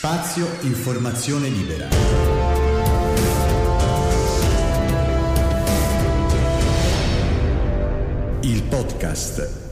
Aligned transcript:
Spazio 0.00 0.46
Informazione 0.60 1.48
Libera. 1.48 1.88
Il 8.42 8.62
podcast. 8.62 9.66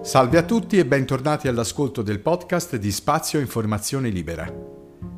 Salve 0.00 0.38
a 0.38 0.42
tutti 0.44 0.78
e 0.78 0.86
bentornati 0.86 1.46
all'ascolto 1.46 2.00
del 2.00 2.20
podcast 2.20 2.76
di 2.76 2.90
Spazio 2.90 3.40
Informazione 3.40 4.08
Libera. 4.08 4.50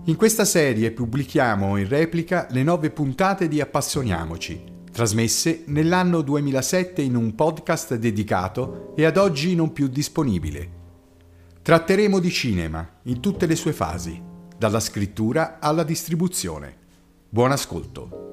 In 0.06 0.16
questa 0.16 0.44
serie 0.44 0.90
pubblichiamo 0.90 1.76
in 1.76 1.86
replica 1.88 2.48
le 2.50 2.64
nove 2.64 2.90
puntate 2.90 3.46
di 3.46 3.60
Appassioniamoci, 3.60 4.74
trasmesse 4.96 5.64
nell'anno 5.66 6.22
2007 6.22 7.02
in 7.02 7.16
un 7.16 7.34
podcast 7.34 7.96
dedicato 7.96 8.94
e 8.96 9.04
ad 9.04 9.18
oggi 9.18 9.54
non 9.54 9.74
più 9.74 9.88
disponibile. 9.88 10.70
Tratteremo 11.60 12.18
di 12.18 12.30
cinema 12.30 13.00
in 13.02 13.20
tutte 13.20 13.44
le 13.44 13.56
sue 13.56 13.74
fasi, 13.74 14.18
dalla 14.56 14.80
scrittura 14.80 15.58
alla 15.60 15.82
distribuzione. 15.82 16.74
Buon 17.28 17.50
ascolto. 17.50 18.24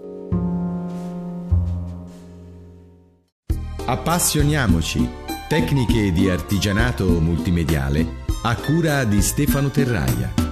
Appassioniamoci. 3.83 5.05
Tecniche 5.49 6.13
di 6.13 6.30
artigianato 6.30 7.19
multimediale 7.19 8.21
a 8.43 8.55
cura 8.55 9.03
di 9.03 9.21
Stefano 9.21 9.69
Terraia. 9.69 10.42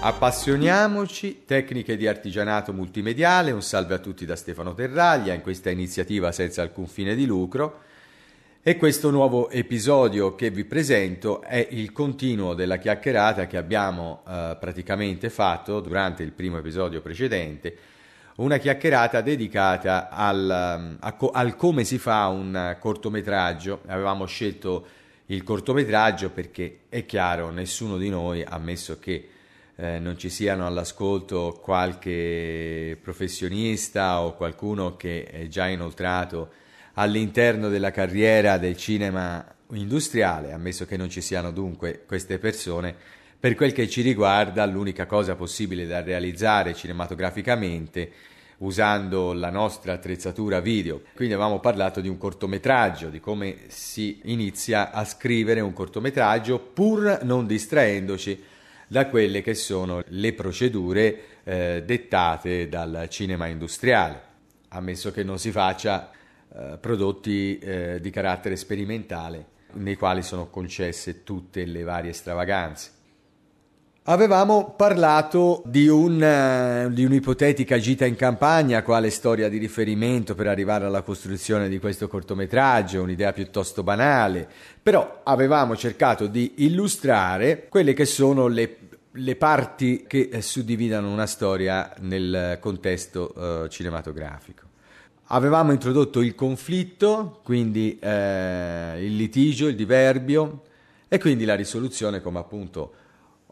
Appassioniamoci, 0.00 1.42
tecniche 1.44 1.96
di 1.96 2.06
artigianato 2.06 2.72
multimediale, 2.72 3.50
un 3.50 3.62
salve 3.62 3.94
a 3.94 3.98
tutti 3.98 4.24
da 4.24 4.36
Stefano 4.36 4.72
Terraglia 4.72 5.34
in 5.34 5.40
questa 5.40 5.70
iniziativa 5.70 6.30
senza 6.30 6.62
alcun 6.62 6.86
fine 6.86 7.16
di 7.16 7.26
lucro. 7.26 7.80
E 8.62 8.76
questo 8.76 9.10
nuovo 9.10 9.50
episodio 9.50 10.36
che 10.36 10.50
vi 10.50 10.64
presento 10.64 11.42
è 11.42 11.66
il 11.72 11.90
continuo 11.90 12.54
della 12.54 12.76
chiacchierata 12.76 13.48
che 13.48 13.56
abbiamo 13.56 14.22
eh, 14.24 14.56
praticamente 14.60 15.30
fatto 15.30 15.80
durante 15.80 16.22
il 16.22 16.30
primo 16.30 16.58
episodio 16.58 17.00
precedente, 17.00 17.76
una 18.36 18.58
chiacchierata 18.58 19.20
dedicata 19.20 20.10
al, 20.10 20.96
a, 21.00 21.16
al 21.32 21.56
come 21.56 21.82
si 21.82 21.98
fa 21.98 22.28
un 22.28 22.76
cortometraggio, 22.78 23.80
avevamo 23.86 24.26
scelto 24.26 24.86
il 25.26 25.42
cortometraggio 25.42 26.30
perché 26.30 26.82
è 26.88 27.04
chiaro, 27.04 27.50
nessuno 27.50 27.96
di 27.96 28.08
noi, 28.08 28.44
ammesso 28.46 29.00
che 29.00 29.30
eh, 29.80 30.00
non 30.00 30.18
ci 30.18 30.28
siano 30.28 30.66
all'ascolto 30.66 31.56
qualche 31.62 32.98
professionista 33.00 34.20
o 34.22 34.34
qualcuno 34.34 34.96
che 34.96 35.24
è 35.24 35.46
già 35.46 35.68
inoltrato 35.68 36.50
all'interno 36.94 37.68
della 37.68 37.92
carriera 37.92 38.58
del 38.58 38.76
cinema 38.76 39.44
industriale, 39.72 40.52
ammesso 40.52 40.84
che 40.84 40.96
non 40.96 41.08
ci 41.08 41.20
siano 41.20 41.52
dunque 41.52 42.02
queste 42.06 42.40
persone, 42.40 42.92
per 43.38 43.54
quel 43.54 43.72
che 43.72 43.88
ci 43.88 44.02
riguarda 44.02 44.66
l'unica 44.66 45.06
cosa 45.06 45.36
possibile 45.36 45.86
da 45.86 46.02
realizzare 46.02 46.74
cinematograficamente 46.74 48.10
usando 48.58 49.32
la 49.32 49.50
nostra 49.50 49.92
attrezzatura 49.92 50.58
video. 50.58 51.02
Quindi 51.14 51.34
avevamo 51.34 51.60
parlato 51.60 52.00
di 52.00 52.08
un 52.08 52.18
cortometraggio, 52.18 53.10
di 53.10 53.20
come 53.20 53.58
si 53.68 54.22
inizia 54.24 54.90
a 54.90 55.04
scrivere 55.04 55.60
un 55.60 55.72
cortometraggio 55.72 56.58
pur 56.58 57.20
non 57.22 57.46
distraendoci 57.46 58.56
da 58.88 59.06
quelle 59.06 59.42
che 59.42 59.54
sono 59.54 60.02
le 60.08 60.32
procedure 60.32 61.20
eh, 61.44 61.82
dettate 61.84 62.68
dal 62.68 63.06
cinema 63.08 63.46
industriale, 63.46 64.20
ammesso 64.68 65.12
che 65.12 65.22
non 65.22 65.38
si 65.38 65.50
faccia 65.50 66.10
eh, 66.10 66.78
prodotti 66.80 67.58
eh, 67.58 68.00
di 68.00 68.10
carattere 68.10 68.56
sperimentale 68.56 69.56
nei 69.74 69.96
quali 69.96 70.22
sono 70.22 70.48
concesse 70.48 71.22
tutte 71.22 71.64
le 71.66 71.82
varie 71.82 72.12
stravaganze. 72.12 72.96
Avevamo 74.10 74.72
parlato 74.74 75.62
di, 75.66 75.86
un, 75.86 76.14
uh, 76.14 76.90
di, 76.90 77.04
un'ipotetica 77.04 77.78
gita 77.78 78.06
in 78.06 78.16
campagna, 78.16 78.82
quale 78.82 79.10
storia 79.10 79.50
di 79.50 79.58
riferimento 79.58 80.34
per 80.34 80.46
arrivare 80.46 80.86
alla 80.86 81.02
costruzione 81.02 81.68
di 81.68 81.78
questo 81.78 82.08
cortometraggio, 82.08 83.02
un'idea 83.02 83.34
piuttosto 83.34 83.82
banale, 83.82 84.48
però 84.82 85.20
avevamo 85.24 85.76
cercato 85.76 86.26
di 86.26 86.54
illustrare 86.56 87.66
quelle 87.68 87.92
che 87.92 88.06
sono 88.06 88.46
le, 88.46 88.78
le 89.10 89.36
parti 89.36 90.04
che 90.06 90.30
eh, 90.32 90.40
suddividono 90.40 91.12
una 91.12 91.26
storia 91.26 91.92
nel 91.98 92.56
contesto 92.62 93.34
uh, 93.34 93.68
cinematografico. 93.68 94.62
Avevamo 95.24 95.72
introdotto 95.72 96.22
il 96.22 96.34
conflitto, 96.34 97.40
quindi 97.44 97.98
eh, 98.00 99.04
il 99.04 99.16
litigio, 99.16 99.66
il 99.66 99.76
diverbio 99.76 100.62
e 101.08 101.18
quindi 101.18 101.44
la 101.44 101.54
risoluzione, 101.54 102.22
come 102.22 102.38
appunto 102.38 102.92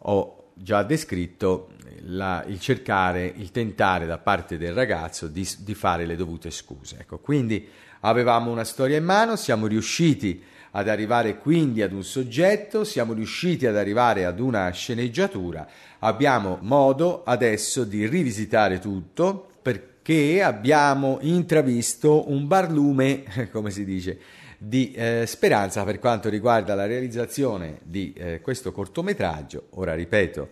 ho 0.01 0.36
già 0.57 0.83
descritto 0.83 1.69
la, 2.01 2.43
il 2.47 2.59
cercare, 2.59 3.31
il 3.35 3.51
tentare 3.51 4.05
da 4.05 4.17
parte 4.17 4.57
del 4.57 4.73
ragazzo 4.73 5.27
di, 5.27 5.47
di 5.59 5.73
fare 5.73 6.05
le 6.05 6.15
dovute 6.15 6.51
scuse. 6.51 6.97
Ecco, 6.99 7.19
quindi 7.19 7.67
avevamo 8.01 8.51
una 8.51 8.63
storia 8.63 8.97
in 8.97 9.03
mano, 9.03 9.35
siamo 9.35 9.67
riusciti 9.67 10.41
ad 10.71 10.89
arrivare 10.89 11.37
quindi 11.37 11.81
ad 11.81 11.93
un 11.93 12.03
soggetto, 12.03 12.83
siamo 12.83 13.13
riusciti 13.13 13.65
ad 13.65 13.75
arrivare 13.75 14.25
ad 14.25 14.39
una 14.39 14.69
sceneggiatura, 14.69 15.67
abbiamo 15.99 16.59
modo 16.61 17.23
adesso 17.23 17.83
di 17.83 18.07
rivisitare 18.07 18.79
tutto 18.79 19.49
perché 19.61 20.41
abbiamo 20.43 21.17
intravisto 21.21 22.29
un 22.31 22.47
barlume, 22.47 23.23
come 23.51 23.71
si 23.71 23.85
dice, 23.85 24.19
di 24.57 24.91
eh, 24.91 25.25
speranza 25.25 25.83
per 25.83 25.99
quanto 25.99 26.29
riguarda 26.29 26.75
la 26.75 26.85
realizzazione 26.85 27.79
di 27.83 28.13
eh, 28.13 28.41
questo 28.41 28.71
cortometraggio. 28.71 29.67
Ora 29.71 29.93
ripeto, 29.93 30.49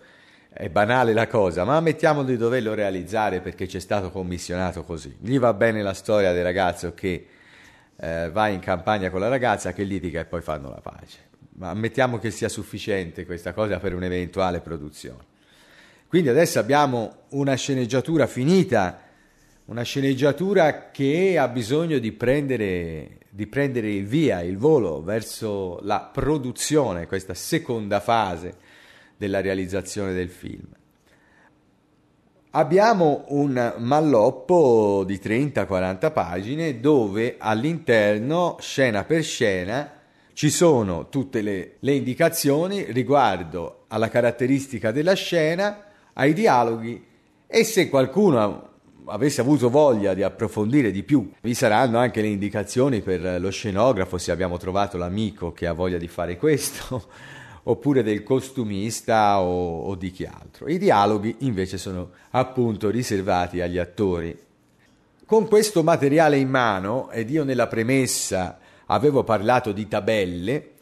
è 0.50 0.70
banale 0.70 1.14
la 1.14 1.28
cosa, 1.28 1.64
ma 1.64 1.76
ammettiamo 1.78 2.24
di 2.24 2.38
doverlo 2.38 2.74
realizzare 2.74 3.42
perché 3.42 3.68
ci 3.68 3.78
è 3.78 3.80
stato 3.80 4.12
commissionato 4.12 4.84
così. 4.84 5.16
Gli 5.20 5.40
va 5.40 5.54
bene 5.54 5.82
la 5.82 5.94
storia 5.94 6.32
del 6.34 6.44
ragazzo 6.44 6.94
che 6.94 7.28
eh, 7.98 8.30
va 8.32 8.48
in 8.48 8.60
campagna 8.60 9.10
con 9.10 9.20
la 9.20 9.28
ragazza, 9.28 9.74
che 9.74 9.84
litiga 9.84 10.22
e 10.22 10.26
poi 10.26 10.42
fanno 10.42 10.70
la 10.70 10.82
pace. 10.82 11.20
Ma 11.58 11.70
ammettiamo 11.70 12.20
che 12.20 12.32
sia 12.32 12.50
sufficiente 12.50 13.26
questa 13.26 13.54
cosa 13.54 13.80
per 13.80 13.94
un'eventuale 13.94 14.60
produzione. 14.60 15.34
Quindi 16.08 16.30
adesso 16.30 16.60
abbiamo 16.60 17.24
una 17.30 17.56
sceneggiatura 17.56 18.28
finita 18.28 19.00
una 19.66 19.82
sceneggiatura 19.82 20.92
che 20.92 21.38
ha 21.40 21.48
bisogno 21.48 21.98
di 21.98 22.12
prendere, 22.12 23.18
di 23.36 23.48
prendere 23.48 24.00
via, 24.00 24.40
il 24.40 24.58
volo 24.58 25.04
verso 25.04 25.80
la 25.82 26.10
produzione, 26.10 27.06
questa 27.06 27.34
seconda 27.34 28.00
fase 28.00 28.56
della 29.18 29.42
realizzazione 29.42 30.14
del 30.14 30.30
film. 30.30 30.68
Abbiamo 32.52 33.26
un 33.28 33.74
malloppo 33.80 35.04
di 35.06 35.20
30-40 35.22 36.14
pagine 36.14 36.80
dove 36.80 37.36
all'interno, 37.38 38.56
scena 38.62 39.04
per 39.04 39.22
scena, 39.22 39.92
ci 40.32 40.50
sono 40.50 41.10
tutte 41.10 41.42
le, 41.42 41.76
le 41.80 41.92
indicazioni 41.92 42.90
riguardo 42.94 43.84
alla 43.90 44.08
caratteristica 44.08 44.92
della 44.92 45.14
scena, 45.14 45.84
ai 46.14 46.32
dialoghi 46.32 47.06
e 47.46 47.64
se 47.66 47.90
qualcuno 47.90 48.75
avesse 49.08 49.42
avuto 49.42 49.70
voglia 49.70 50.14
di 50.14 50.24
approfondire 50.24 50.92
di 50.92 51.04
più, 51.04 51.32
vi 51.42 51.54
saranno 51.54 51.98
anche 51.98 52.22
le 52.22 52.28
indicazioni 52.28 53.02
per 53.02 53.40
lo 53.40 53.50
scenografo 53.50 54.18
se 54.18 54.32
abbiamo 54.32 54.58
trovato 54.58 54.98
l'amico 54.98 55.52
che 55.52 55.68
ha 55.68 55.74
voglia 55.74 55.98
di 55.98 56.08
fare 56.08 56.38
questo, 56.38 57.10
oppure 57.64 58.04
del 58.04 58.24
costumista 58.24 59.40
o, 59.42 59.82
o 59.82 59.96
di 59.96 60.12
chi 60.12 60.26
altro. 60.26 60.68
I 60.68 60.78
dialoghi 60.78 61.38
invece 61.40 61.78
sono 61.78 62.12
appunto 62.32 62.90
riservati 62.90 63.62
agli 63.62 63.78
attori. 63.78 64.38
Con 65.26 65.48
questo 65.48 65.82
materiale 65.82 66.38
in 66.38 66.50
mano, 66.50 67.10
ed 67.10 67.30
io 67.32 67.44
nella 67.44 67.68
premessa 67.68 68.60
avevo 68.88 69.24
parlato 69.24 69.72
di 69.72 69.88
tabelle, 69.88 70.75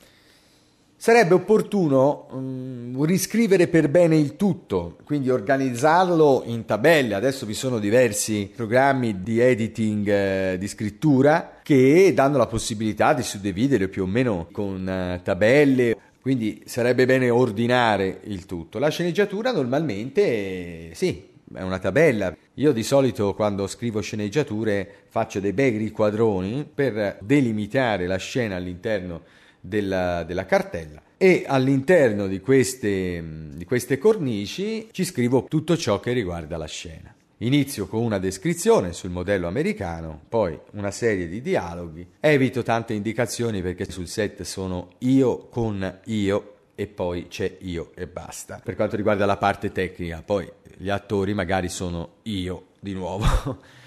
Sarebbe 0.96 1.34
opportuno 1.34 2.28
um, 2.32 3.04
riscrivere 3.04 3.68
per 3.68 3.90
bene 3.90 4.16
il 4.18 4.38
tutto, 4.38 4.98
quindi 5.04 5.30
organizzarlo 5.30 6.44
in 6.46 6.64
tabelle. 6.64 7.16
Adesso 7.16 7.46
vi 7.46 7.54
sono 7.54 7.80
diversi 7.80 8.50
programmi 8.56 9.22
di 9.22 9.40
editing 9.40 10.08
eh, 10.08 10.58
di 10.58 10.68
scrittura 10.68 11.60
che 11.62 12.14
danno 12.16 12.38
la 12.38 12.48
possibilità 12.48 13.14
di 13.14 13.22
suddividere 13.22 13.90
più 13.90 14.04
o 14.04 14.08
meno 14.08 14.48
con 14.52 14.88
uh, 14.88 15.22
tabelle. 15.22 15.98
Quindi 16.22 16.62
sarebbe 16.66 17.06
bene 17.06 17.30
ordinare 17.30 18.22
il 18.24 18.46
tutto. 18.46 18.80
La 18.80 18.88
sceneggiatura 18.88 19.52
normalmente 19.52 20.22
eh, 20.22 20.92
sì, 20.94 21.32
è 21.54 21.62
una 21.62 21.80
tabella. 21.80 22.34
Io 22.56 22.72
di 22.72 22.84
solito 22.84 23.34
quando 23.34 23.68
scrivo 23.68 24.00
sceneggiature 24.00 24.90
faccio 25.10 25.42
dei 25.42 25.52
bei 25.52 25.76
riquadroni 25.76 26.66
per 26.74 27.18
delimitare 27.20 28.08
la 28.08 28.16
scena 28.16 28.56
all'interno 28.56 29.22
della, 29.66 30.24
della 30.24 30.46
cartella 30.46 31.02
e 31.18 31.46
all'interno 31.48 32.28
di 32.28 32.42
queste, 32.42 33.24
di 33.54 33.64
queste 33.64 33.98
cornici 33.98 34.90
ci 34.92 35.06
scrivo 35.06 35.46
tutto 35.46 35.78
ciò 35.78 36.02
che 36.02 36.12
riguarda 36.12 36.58
la 36.58 36.68
scena. 36.68 37.16
Inizio 37.38 37.88
con 37.88 38.04
una 38.04 38.20
descrizione 38.20 38.94
sul 38.94 39.10
modello 39.10 39.48
americano, 39.48 40.22
poi 40.28 40.60
una 40.74 40.92
serie 40.92 41.28
di 41.28 41.42
dialoghi. 41.42 42.06
Evito 42.20 42.62
tante 42.62 42.94
indicazioni 42.94 43.62
perché 43.62 43.90
sul 43.90 44.08
set 44.08 44.42
sono 44.44 44.96
io 45.00 45.48
con 45.48 46.00
io 46.06 46.56
e 46.76 46.88
poi 46.88 47.28
c'è 47.28 47.58
io 47.62 47.92
e 47.96 48.08
basta. 48.08 48.60
Per 48.64 48.76
quanto 48.76 48.96
riguarda 48.96 49.26
la 49.26 49.38
parte 49.38 49.72
tecnica, 49.72 50.22
poi 50.26 50.50
gli 50.76 50.90
attori 50.90 51.34
magari 51.34 51.70
sono 51.70 52.16
io 52.24 52.68
di 52.80 52.94
nuovo. 52.94 53.26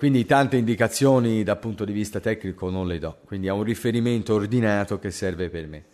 Quindi 0.00 0.24
tante 0.24 0.56
indicazioni 0.56 1.42
dal 1.42 1.58
punto 1.58 1.84
di 1.84 1.92
vista 1.92 2.20
tecnico 2.20 2.70
non 2.70 2.86
le 2.86 2.98
do, 2.98 3.18
quindi 3.26 3.48
ha 3.48 3.52
un 3.52 3.64
riferimento 3.64 4.32
ordinato 4.32 4.98
che 4.98 5.10
serve 5.10 5.50
per 5.50 5.66
me. 5.66 5.84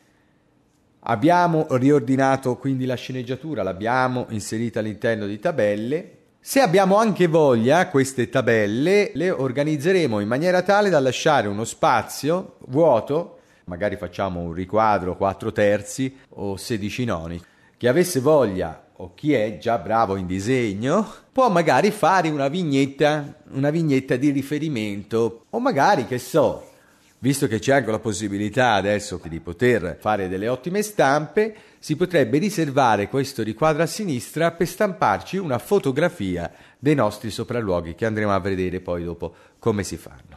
Abbiamo 1.01 1.67
riordinato 1.71 2.57
quindi 2.57 2.87
la 2.87 2.95
sceneggiatura, 2.95 3.65
l'abbiamo 3.65 4.27
inserita 4.29 4.79
all'interno 4.79 5.27
di 5.27 5.41
tabelle 5.41 6.11
se 6.39 6.61
abbiamo 6.61 6.99
anche 6.99 7.27
voglia, 7.27 7.89
queste 7.89 8.29
tabelle 8.29 9.11
le 9.15 9.31
organizzeremo 9.31 10.21
in 10.21 10.29
maniera 10.29 10.63
tale 10.63 10.89
da 10.89 11.01
lasciare 11.01 11.49
uno 11.49 11.65
spazio 11.65 12.59
vuoto, 12.69 13.41
magari 13.65 13.97
facciamo 13.97 14.39
un 14.39 14.53
riquadro 14.53 15.17
4 15.17 15.51
terzi 15.51 16.17
o 16.29 16.57
16 16.57 17.05
noni. 17.05 17.43
Chi 17.77 17.89
avesse 17.89 18.21
voglia 18.21 18.86
o 18.99 19.13
chi 19.15 19.33
è 19.33 19.59
già 19.59 19.79
bravo 19.79 20.17
in 20.17 20.27
disegno 20.27 21.07
può 21.33 21.51
magari 21.51 21.91
fare 21.91 22.29
una 22.29 22.49
vignetta, 22.49 23.43
una 23.51 23.71
vignetta 23.71 24.17
di 24.17 24.31
riferimento 24.31 25.47
o 25.51 25.61
magari, 25.61 26.07
che 26.07 26.19
so, 26.19 26.71
visto 27.19 27.47
che 27.47 27.59
c'è 27.59 27.75
anche 27.75 27.91
la 27.91 27.99
possibilità 27.99 28.73
adesso 28.73 29.21
di 29.29 29.41
poter 29.41 29.97
fare 30.01 30.29
delle 30.29 30.49
ottime 30.49 30.83
stampe, 30.83 31.55
si 31.79 31.97
potrebbe 31.97 32.39
riservare 32.39 33.09
questo 33.09 33.43
riquadro 33.43 33.83
a 33.83 33.87
sinistra 33.87 34.51
per 34.53 34.67
stamparci 34.67 35.37
una 35.37 35.59
fotografia 35.59 36.51
dei 36.79 36.95
nostri 36.95 37.31
sopralluoghi 37.31 37.95
che 37.95 38.07
andremo 38.07 38.33
a 38.33 38.41
vedere 38.41 38.81
poi 38.81 39.05
dopo 39.05 39.35
come 39.59 39.83
si 39.83 39.97
fanno. 39.97 40.36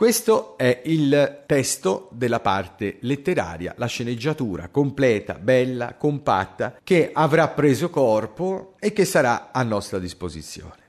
Questo 0.00 0.56
è 0.56 0.80
il 0.86 1.42
testo 1.44 2.08
della 2.12 2.40
parte 2.40 2.96
letteraria, 3.00 3.74
la 3.76 3.84
sceneggiatura 3.84 4.68
completa, 4.70 5.34
bella, 5.34 5.92
compatta, 5.96 6.78
che 6.82 7.10
avrà 7.12 7.48
preso 7.48 7.90
corpo 7.90 8.76
e 8.78 8.94
che 8.94 9.04
sarà 9.04 9.50
a 9.52 9.62
nostra 9.62 9.98
disposizione. 9.98 10.82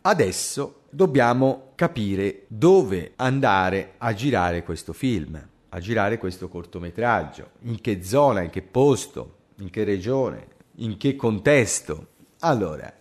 Adesso 0.00 0.80
dobbiamo 0.90 1.70
capire 1.76 2.46
dove 2.48 3.12
andare 3.14 3.92
a 3.98 4.12
girare 4.14 4.64
questo 4.64 4.92
film, 4.92 5.40
a 5.68 5.78
girare 5.78 6.18
questo 6.18 6.48
cortometraggio, 6.48 7.50
in 7.60 7.80
che 7.80 8.02
zona, 8.02 8.40
in 8.40 8.50
che 8.50 8.62
posto, 8.62 9.34
in 9.58 9.70
che 9.70 9.84
regione, 9.84 10.48
in 10.78 10.96
che 10.96 11.14
contesto. 11.14 12.08
Allora, 12.40 12.92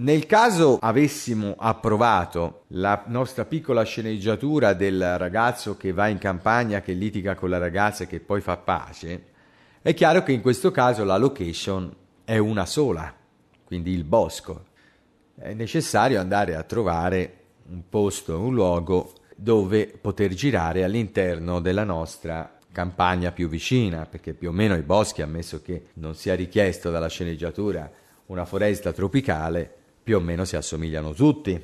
nel 0.00 0.26
caso 0.26 0.78
avessimo 0.80 1.56
approvato 1.58 2.64
la 2.68 3.02
nostra 3.06 3.44
piccola 3.44 3.82
sceneggiatura 3.82 4.72
del 4.72 5.18
ragazzo 5.18 5.76
che 5.76 5.92
va 5.92 6.06
in 6.06 6.18
campagna, 6.18 6.80
che 6.80 6.92
litiga 6.92 7.34
con 7.34 7.50
la 7.50 7.58
ragazza 7.58 8.04
e 8.04 8.06
che 8.06 8.20
poi 8.20 8.40
fa 8.40 8.56
pace, 8.58 9.24
è 9.82 9.94
chiaro 9.94 10.22
che 10.22 10.30
in 10.30 10.40
questo 10.40 10.70
caso 10.70 11.02
la 11.02 11.16
location 11.16 11.92
è 12.24 12.36
una 12.38 12.64
sola, 12.64 13.12
quindi 13.64 13.92
il 13.92 14.04
bosco. 14.04 14.66
È 15.34 15.52
necessario 15.52 16.20
andare 16.20 16.54
a 16.54 16.62
trovare 16.62 17.34
un 17.68 17.82
posto, 17.88 18.38
un 18.38 18.54
luogo 18.54 19.12
dove 19.34 19.86
poter 20.00 20.32
girare 20.32 20.84
all'interno 20.84 21.58
della 21.60 21.84
nostra 21.84 22.56
campagna 22.70 23.32
più 23.32 23.48
vicina, 23.48 24.06
perché 24.06 24.32
più 24.32 24.50
o 24.50 24.52
meno 24.52 24.76
i 24.76 24.82
boschi, 24.82 25.22
ammesso 25.22 25.60
che 25.60 25.86
non 25.94 26.14
sia 26.14 26.36
richiesto 26.36 26.92
dalla 26.92 27.08
sceneggiatura 27.08 27.90
una 28.26 28.44
foresta 28.44 28.92
tropicale, 28.92 29.72
più 30.08 30.16
o 30.16 30.20
meno 30.20 30.46
si 30.46 30.56
assomigliano 30.56 31.12
tutti. 31.12 31.62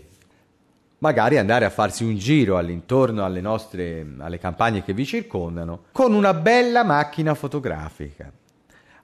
Magari 0.99 1.39
andare 1.39 1.65
a 1.65 1.71
farsi 1.71 2.05
un 2.05 2.19
giro 2.19 2.59
all'intorno 2.59 3.25
alle 3.25 3.41
nostre 3.41 4.07
alle 4.19 4.39
campagne 4.39 4.85
che 4.85 4.93
vi 4.93 5.07
circondano 5.07 5.85
con 5.93 6.13
una 6.13 6.35
bella 6.35 6.85
macchina 6.85 7.33
fotografica. 7.33 8.31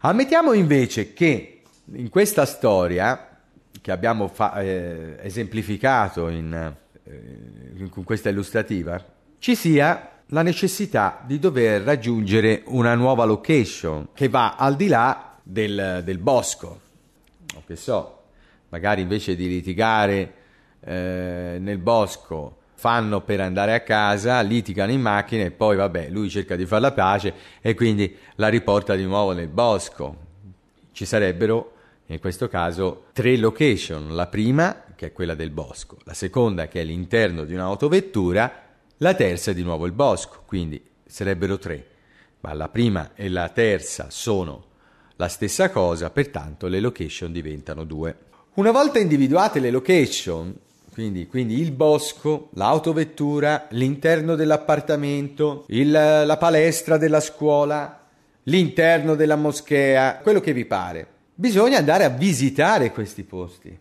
Ammettiamo 0.01 0.53
invece 0.53 1.15
che 1.15 1.63
in 1.91 2.11
questa 2.11 2.45
storia 2.45 3.39
che 3.81 3.91
abbiamo 3.91 4.29
fa- 4.29 4.61
eh, 4.61 5.17
esemplificato 5.23 6.29
in, 6.29 6.75
eh, 7.03 7.89
con 7.89 8.05
questa 8.05 8.29
illustrativa, 8.29 9.03
ci 9.39 9.55
sia 9.55 10.21
la 10.27 10.43
necessità 10.43 11.23
di 11.25 11.39
dover 11.39 11.81
raggiungere 11.81 12.63
una 12.67 12.95
nuova 12.95 13.25
location 13.25 14.09
che 14.13 14.29
va 14.29 14.57
al 14.57 14.77
di 14.77 14.87
là 14.87 15.39
del, 15.43 16.03
del 16.05 16.19
bosco. 16.19 16.81
O 17.55 17.63
che 17.67 17.77
so, 17.77 18.19
magari 18.70 19.02
invece 19.02 19.37
di 19.37 19.46
litigare 19.46 20.34
eh, 20.81 21.58
nel 21.61 21.78
bosco 21.78 22.56
fanno 22.75 23.20
per 23.20 23.40
andare 23.40 23.75
a 23.75 23.81
casa, 23.81 24.40
litigano 24.40 24.90
in 24.90 25.02
macchina 25.02 25.44
e 25.44 25.50
poi 25.50 25.76
vabbè, 25.76 26.08
lui 26.08 26.31
cerca 26.31 26.56
di 26.56 26.64
fare 26.64 26.81
la 26.81 26.93
pace 26.93 27.34
e 27.61 27.75
quindi 27.75 28.17
la 28.37 28.49
riporta 28.49 28.94
di 28.94 29.05
nuovo 29.05 29.32
nel 29.32 29.49
bosco. 29.49 30.17
Ci 30.90 31.05
sarebbero 31.05 31.75
in 32.06 32.19
questo 32.19 32.49
caso 32.49 33.05
tre 33.12 33.37
location, 33.37 34.14
la 34.14 34.26
prima 34.28 34.84
che 34.96 35.08
è 35.08 35.12
quella 35.12 35.34
del 35.34 35.50
bosco, 35.50 35.99
la 36.05 36.14
seconda 36.14 36.69
che 36.69 36.81
è 36.81 36.84
l'interno 36.84 37.44
di 37.44 37.52
un'autovettura, 37.52 38.69
la 38.96 39.14
terza 39.14 39.50
è 39.50 39.55
di 39.55 39.62
nuovo 39.62 39.84
il 39.84 39.93
bosco, 39.93 40.43
quindi 40.46 40.82
sarebbero 41.05 41.58
tre, 41.58 41.87
ma 42.40 42.55
la 42.55 42.69
prima 42.69 43.11
e 43.14 43.28
la 43.28 43.49
terza 43.50 44.06
sono 44.08 44.64
la 45.17 45.28
stessa 45.28 45.70
cosa, 45.70 46.08
pertanto 46.08 46.67
le 46.67 46.81
location 46.81 47.31
diventano 47.31 47.84
due. 47.84 48.17
Una 48.55 48.70
volta 48.70 48.99
individuate 48.99 49.61
le 49.61 49.70
location, 49.70 50.55
quindi, 50.93 51.26
quindi 51.26 51.61
il 51.61 51.70
bosco, 51.70 52.49
l'autovettura, 52.55 53.67
l'interno 53.70 54.35
dell'appartamento, 54.35 55.64
il, 55.69 55.91
la 55.91 56.37
palestra 56.38 56.97
della 56.97 57.20
scuola, 57.20 58.06
l'interno 58.44 59.14
della 59.14 59.37
moschea, 59.37 60.19
quello 60.23 60.41
che 60.41 60.52
vi 60.52 60.64
pare 60.64 61.19
bisogna 61.41 61.79
andare 61.79 62.05
a 62.05 62.11
visitare 62.11 62.93
questi 62.93 63.23
posti. 63.23 63.75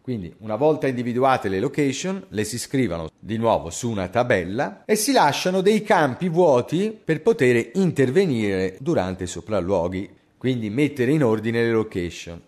Quindi 0.00 0.34
una 0.38 0.56
volta 0.56 0.88
individuate 0.88 1.48
le 1.48 1.60
location, 1.60 2.24
le 2.30 2.42
si 2.42 2.58
scrivono 2.58 3.08
di 3.16 3.36
nuovo 3.36 3.70
su 3.70 3.88
una 3.88 4.08
tabella 4.08 4.82
e 4.84 4.96
si 4.96 5.12
lasciano 5.12 5.60
dei 5.60 5.82
campi 5.82 6.28
vuoti 6.28 6.96
per 7.04 7.22
poter 7.22 7.70
intervenire 7.74 8.76
durante 8.80 9.24
i 9.24 9.28
sopralluoghi, 9.28 10.10
quindi 10.36 10.68
mettere 10.68 11.12
in 11.12 11.22
ordine 11.22 11.62
le 11.62 11.70
location. 11.70 12.40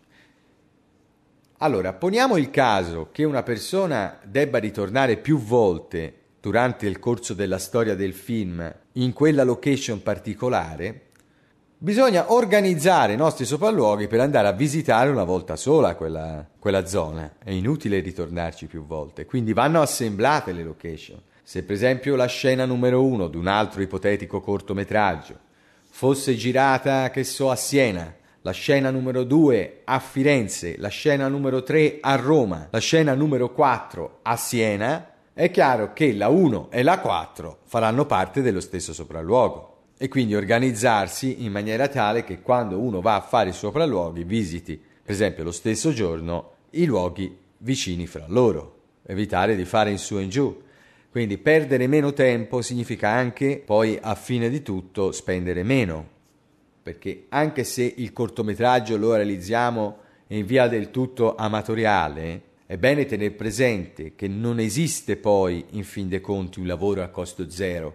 Allora, 1.58 1.92
poniamo 1.92 2.36
il 2.36 2.50
caso 2.50 3.08
che 3.10 3.24
una 3.24 3.42
persona 3.42 4.18
debba 4.24 4.58
ritornare 4.58 5.16
più 5.16 5.38
volte 5.38 6.14
durante 6.40 6.86
il 6.86 6.98
corso 6.98 7.34
della 7.34 7.58
storia 7.58 7.96
del 7.96 8.14
film 8.14 8.72
in 8.92 9.12
quella 9.12 9.42
location 9.42 10.02
particolare, 10.02 11.08
Bisogna 11.80 12.32
organizzare 12.32 13.12
i 13.12 13.16
nostri 13.16 13.44
sopralluoghi 13.44 14.08
per 14.08 14.18
andare 14.18 14.48
a 14.48 14.52
visitare 14.52 15.10
una 15.10 15.22
volta 15.22 15.54
sola 15.54 15.94
quella, 15.94 16.44
quella 16.58 16.84
zona. 16.86 17.34
È 17.38 17.52
inutile 17.52 18.00
ritornarci 18.00 18.66
più 18.66 18.84
volte, 18.84 19.26
quindi 19.26 19.52
vanno 19.52 19.80
assemblate 19.80 20.50
le 20.50 20.64
location. 20.64 21.22
Se 21.40 21.62
per 21.62 21.76
esempio 21.76 22.16
la 22.16 22.26
scena 22.26 22.64
numero 22.64 23.04
uno 23.04 23.28
di 23.28 23.36
un 23.36 23.46
altro 23.46 23.80
ipotetico 23.80 24.40
cortometraggio 24.40 25.38
fosse 25.88 26.34
girata, 26.34 27.10
che 27.10 27.22
so, 27.22 27.48
a 27.48 27.54
Siena, 27.54 28.12
la 28.48 28.54
scena 28.54 28.90
numero 28.90 29.24
2 29.24 29.82
a 29.84 29.98
Firenze, 29.98 30.76
la 30.78 30.88
scena 30.88 31.28
numero 31.28 31.62
3 31.62 31.98
a 32.00 32.16
Roma, 32.16 32.68
la 32.70 32.78
scena 32.78 33.12
numero 33.12 33.52
4 33.52 34.20
a 34.22 34.36
Siena, 34.38 35.12
è 35.34 35.50
chiaro 35.50 35.92
che 35.92 36.14
la 36.14 36.28
1 36.28 36.68
e 36.70 36.82
la 36.82 36.98
4 36.98 37.58
faranno 37.64 38.06
parte 38.06 38.40
dello 38.40 38.60
stesso 38.60 38.94
sopralluogo. 38.94 39.76
E 39.98 40.08
quindi 40.08 40.34
organizzarsi 40.34 41.44
in 41.44 41.52
maniera 41.52 41.88
tale 41.88 42.24
che 42.24 42.40
quando 42.40 42.78
uno 42.78 43.02
va 43.02 43.16
a 43.16 43.20
fare 43.20 43.50
i 43.50 43.52
sopralluoghi 43.52 44.24
visiti, 44.24 44.78
per 44.78 45.12
esempio 45.12 45.44
lo 45.44 45.52
stesso 45.52 45.92
giorno, 45.92 46.52
i 46.70 46.86
luoghi 46.86 47.36
vicini 47.58 48.06
fra 48.06 48.24
loro, 48.28 48.76
evitare 49.04 49.56
di 49.56 49.66
fare 49.66 49.90
in 49.90 49.98
su 49.98 50.16
e 50.16 50.22
in 50.22 50.30
giù. 50.30 50.62
Quindi 51.10 51.36
perdere 51.36 51.86
meno 51.86 52.14
tempo 52.14 52.62
significa 52.62 53.10
anche 53.10 53.62
poi 53.62 53.98
a 54.00 54.14
fine 54.14 54.48
di 54.48 54.62
tutto 54.62 55.12
spendere 55.12 55.62
meno, 55.62 56.16
perché 56.88 57.26
anche 57.28 57.64
se 57.64 57.92
il 57.98 58.14
cortometraggio 58.14 58.96
lo 58.96 59.14
realizziamo 59.14 59.98
in 60.28 60.46
via 60.46 60.68
del 60.68 60.90
tutto 60.90 61.34
amatoriale, 61.34 62.42
è 62.64 62.78
bene 62.78 63.04
tenere 63.04 63.32
presente 63.32 64.14
che 64.14 64.26
non 64.26 64.58
esiste 64.58 65.18
poi 65.18 65.66
in 65.72 65.84
fin 65.84 66.08
dei 66.08 66.22
conti 66.22 66.60
un 66.60 66.66
lavoro 66.66 67.02
a 67.02 67.08
costo 67.08 67.50
zero. 67.50 67.94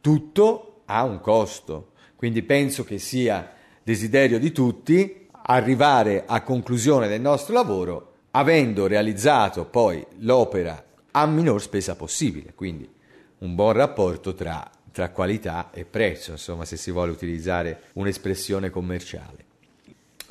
Tutto 0.00 0.80
ha 0.86 1.04
un 1.04 1.20
costo. 1.20 1.92
Quindi 2.16 2.42
penso 2.42 2.82
che 2.82 2.98
sia 2.98 3.52
desiderio 3.80 4.40
di 4.40 4.50
tutti 4.50 5.28
arrivare 5.42 6.24
a 6.26 6.42
conclusione 6.42 7.06
del 7.06 7.20
nostro 7.20 7.54
lavoro 7.54 8.14
avendo 8.32 8.88
realizzato 8.88 9.66
poi 9.66 10.04
l'opera 10.18 10.84
a 11.12 11.26
minor 11.26 11.62
spesa 11.62 11.94
possibile, 11.94 12.54
quindi 12.56 12.92
un 13.38 13.54
buon 13.54 13.74
rapporto 13.74 14.34
tra, 14.34 14.68
tra 14.92 15.10
qualità 15.10 15.70
e 15.72 15.84
prezzo, 15.84 16.32
insomma, 16.32 16.64
se 16.64 16.76
si 16.76 16.90
vuole 16.90 17.10
utilizzare 17.10 17.82
un'espressione 17.94 18.70
commerciale. 18.70 19.44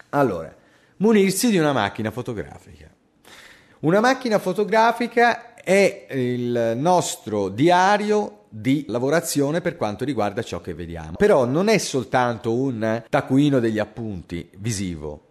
Allora, 0.09 0.55
munirsi 0.97 1.49
di 1.49 1.57
una 1.57 1.73
macchina 1.73 2.11
fotografica. 2.11 2.89
Una 3.81 3.99
macchina 3.99 4.39
fotografica 4.39 5.53
è 5.55 6.07
il 6.11 6.73
nostro 6.75 7.49
diario 7.49 8.45
di 8.49 8.85
lavorazione 8.87 9.61
per 9.61 9.77
quanto 9.77 10.03
riguarda 10.03 10.41
ciò 10.41 10.59
che 10.59 10.73
vediamo. 10.73 11.15
Però 11.15 11.45
non 11.45 11.67
è 11.67 11.77
soltanto 11.77 12.53
un 12.53 13.03
taccuino 13.07 13.59
degli 13.59 13.79
appunti 13.79 14.49
visivo, 14.57 15.27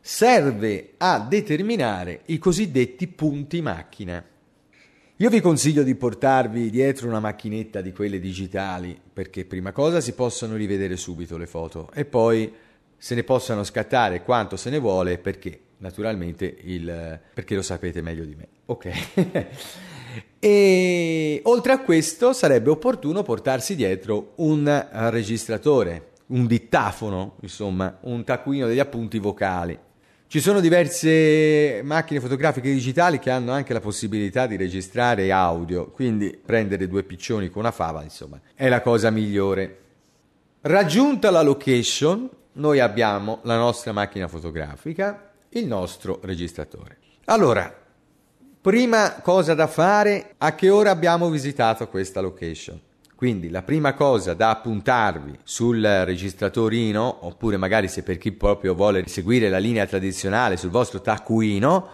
serve 0.00 0.94
a 0.96 1.20
determinare 1.20 2.22
i 2.26 2.38
cosiddetti 2.38 3.06
punti 3.06 3.60
macchina. 3.60 4.24
Io 5.20 5.30
vi 5.30 5.40
consiglio 5.40 5.82
di 5.82 5.94
portarvi 5.94 6.68
dietro 6.68 7.08
una 7.08 7.20
macchinetta 7.20 7.80
di 7.80 7.90
quelle 7.90 8.20
digitali 8.20 9.00
perché 9.10 9.46
prima 9.46 9.72
cosa 9.72 10.02
si 10.02 10.12
possono 10.12 10.56
rivedere 10.56 10.98
subito 10.98 11.38
le 11.38 11.46
foto 11.46 11.88
e 11.94 12.04
poi 12.04 12.52
se 12.98 13.14
ne 13.14 13.24
possano 13.24 13.64
scattare 13.64 14.22
quanto 14.22 14.56
se 14.56 14.68
ne 14.68 14.78
vuole 14.78 15.16
perché 15.16 15.58
naturalmente 15.78 16.58
il 16.64 17.18
perché 17.32 17.54
lo 17.54 17.62
sapete 17.62 18.02
meglio 18.02 18.26
di 18.26 18.34
me. 18.34 18.48
Ok. 18.66 19.46
e 20.38 21.40
oltre 21.44 21.72
a 21.72 21.80
questo 21.80 22.34
sarebbe 22.34 22.68
opportuno 22.68 23.22
portarsi 23.22 23.74
dietro 23.74 24.32
un 24.36 24.86
registratore, 25.08 26.10
un 26.26 26.46
dittafono, 26.46 27.36
insomma, 27.40 28.00
un 28.02 28.22
taccuino 28.22 28.66
degli 28.66 28.80
appunti 28.80 29.18
vocali 29.18 29.78
ci 30.28 30.40
sono 30.40 30.58
diverse 30.58 31.82
macchine 31.84 32.18
fotografiche 32.18 32.72
digitali 32.72 33.20
che 33.20 33.30
hanno 33.30 33.52
anche 33.52 33.72
la 33.72 33.80
possibilità 33.80 34.48
di 34.48 34.56
registrare 34.56 35.30
audio, 35.30 35.86
quindi 35.90 36.36
prendere 36.44 36.88
due 36.88 37.04
piccioni 37.04 37.48
con 37.48 37.62
una 37.62 37.70
fava, 37.70 38.02
insomma, 38.02 38.40
è 38.54 38.68
la 38.68 38.80
cosa 38.80 39.10
migliore. 39.10 39.78
Raggiunta 40.62 41.30
la 41.30 41.42
location, 41.42 42.28
noi 42.54 42.80
abbiamo 42.80 43.38
la 43.42 43.56
nostra 43.56 43.92
macchina 43.92 44.26
fotografica, 44.26 45.30
il 45.50 45.66
nostro 45.66 46.18
registratore. 46.22 46.98
Allora, 47.26 47.72
prima 48.60 49.20
cosa 49.22 49.54
da 49.54 49.68
fare, 49.68 50.34
a 50.38 50.56
che 50.56 50.70
ora 50.70 50.90
abbiamo 50.90 51.30
visitato 51.30 51.86
questa 51.86 52.20
location? 52.20 52.80
Quindi 53.16 53.48
la 53.48 53.62
prima 53.62 53.94
cosa 53.94 54.34
da 54.34 54.50
appuntarvi 54.50 55.38
sul 55.42 55.80
registratorino, 55.80 57.24
oppure 57.24 57.56
magari 57.56 57.88
se 57.88 58.02
per 58.02 58.18
chi 58.18 58.30
proprio 58.30 58.74
vuole 58.74 59.04
seguire 59.06 59.48
la 59.48 59.56
linea 59.56 59.86
tradizionale 59.86 60.58
sul 60.58 60.68
vostro 60.68 61.00
taccuino, 61.00 61.88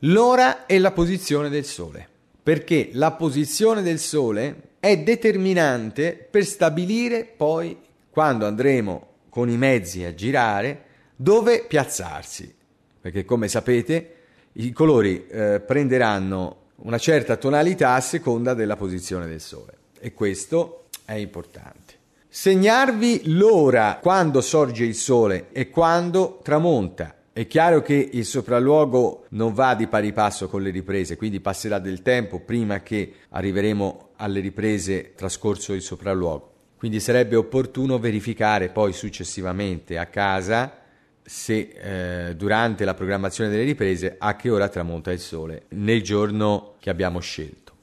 l'ora 0.00 0.66
e 0.66 0.78
la 0.78 0.92
posizione 0.92 1.48
del 1.48 1.64
sole. 1.64 2.06
Perché 2.42 2.90
la 2.92 3.12
posizione 3.12 3.80
del 3.80 3.98
sole 3.98 4.74
è 4.78 4.98
determinante 4.98 6.28
per 6.30 6.44
stabilire 6.44 7.24
poi, 7.24 7.78
quando 8.10 8.46
andremo 8.46 9.06
con 9.30 9.48
i 9.48 9.56
mezzi 9.56 10.04
a 10.04 10.14
girare, 10.14 10.82
dove 11.16 11.64
piazzarsi. 11.66 12.54
Perché 13.00 13.24
come 13.24 13.48
sapete 13.48 14.14
i 14.52 14.72
colori 14.72 15.26
eh, 15.26 15.58
prenderanno 15.60 16.64
una 16.82 16.98
certa 16.98 17.36
tonalità 17.36 17.94
a 17.94 18.00
seconda 18.00 18.52
della 18.52 18.76
posizione 18.76 19.26
del 19.26 19.40
sole 19.40 19.75
e 20.06 20.12
questo 20.14 20.84
è 21.04 21.14
importante. 21.14 21.94
Segnarvi 22.28 23.22
l'ora 23.24 23.98
quando 24.00 24.40
sorge 24.40 24.84
il 24.84 24.94
sole 24.94 25.48
e 25.50 25.68
quando 25.68 26.38
tramonta. 26.44 27.16
È 27.32 27.44
chiaro 27.48 27.82
che 27.82 28.10
il 28.12 28.24
sopralluogo 28.24 29.24
non 29.30 29.52
va 29.52 29.74
di 29.74 29.88
pari 29.88 30.12
passo 30.12 30.46
con 30.46 30.62
le 30.62 30.70
riprese, 30.70 31.16
quindi 31.16 31.40
passerà 31.40 31.80
del 31.80 32.02
tempo 32.02 32.38
prima 32.38 32.82
che 32.82 33.14
arriveremo 33.30 34.10
alle 34.18 34.38
riprese 34.38 35.14
trascorso 35.16 35.72
il 35.72 35.82
sopralluogo. 35.82 36.52
Quindi 36.76 37.00
sarebbe 37.00 37.34
opportuno 37.34 37.98
verificare 37.98 38.68
poi 38.68 38.92
successivamente 38.92 39.98
a 39.98 40.06
casa 40.06 40.82
se 41.20 42.28
eh, 42.28 42.36
durante 42.36 42.84
la 42.84 42.94
programmazione 42.94 43.50
delle 43.50 43.64
riprese 43.64 44.14
a 44.20 44.36
che 44.36 44.50
ora 44.50 44.68
tramonta 44.68 45.10
il 45.10 45.18
sole 45.18 45.64
nel 45.70 46.00
giorno 46.00 46.74
che 46.78 46.90
abbiamo 46.90 47.18
scelto. 47.18 47.74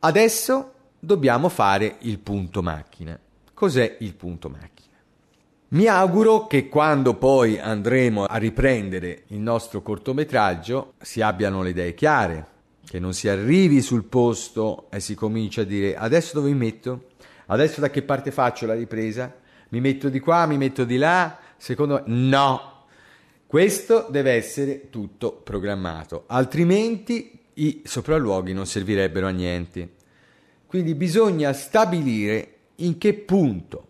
Adesso 0.00 0.72
dobbiamo 0.98 1.48
fare 1.48 1.96
il 2.00 2.18
punto 2.18 2.62
macchina. 2.62 3.18
Cos'è 3.54 3.96
il 4.00 4.14
punto 4.14 4.48
macchina? 4.48 4.96
Mi 5.70 5.86
auguro 5.86 6.46
che 6.46 6.68
quando 6.68 7.14
poi 7.14 7.58
andremo 7.58 8.24
a 8.24 8.36
riprendere 8.36 9.24
il 9.28 9.38
nostro 9.38 9.82
cortometraggio 9.82 10.94
si 11.00 11.20
abbiano 11.20 11.62
le 11.62 11.70
idee 11.70 11.94
chiare, 11.94 12.46
che 12.86 12.98
non 12.98 13.12
si 13.12 13.28
arrivi 13.28 13.82
sul 13.82 14.04
posto 14.04 14.86
e 14.90 15.00
si 15.00 15.14
comincia 15.14 15.60
a 15.60 15.64
dire 15.64 15.94
adesso 15.94 16.38
dove 16.38 16.50
mi 16.50 16.56
metto? 16.56 17.08
Adesso 17.46 17.80
da 17.80 17.90
che 17.90 18.02
parte 18.02 18.30
faccio 18.30 18.64
la 18.64 18.74
ripresa? 18.74 19.34
Mi 19.70 19.80
metto 19.80 20.08
di 20.08 20.20
qua, 20.20 20.46
mi 20.46 20.56
metto 20.56 20.84
di 20.84 20.96
là? 20.96 21.38
Secondo 21.58 22.02
me 22.06 22.14
no. 22.14 22.84
Questo 23.46 24.06
deve 24.10 24.32
essere 24.32 24.88
tutto 24.88 25.32
programmato, 25.32 26.24
altrimenti 26.28 27.38
i 27.54 27.82
sopralluoghi 27.84 28.52
non 28.52 28.66
servirebbero 28.66 29.26
a 29.26 29.30
niente. 29.30 29.96
Quindi 30.68 30.94
bisogna 30.94 31.54
stabilire 31.54 32.56
in 32.76 32.98
che 32.98 33.14
punto 33.14 33.86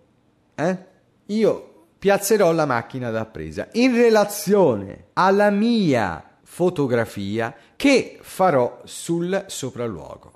eh, 0.54 0.78
io 1.26 1.86
piazzerò 1.98 2.52
la 2.52 2.66
macchina 2.66 3.10
da 3.10 3.26
presa 3.26 3.66
in 3.72 3.96
relazione 3.96 5.06
alla 5.14 5.50
mia 5.50 6.22
fotografia 6.44 7.52
che 7.74 8.20
farò 8.20 8.80
sul 8.84 9.44
sopralluogo. 9.48 10.32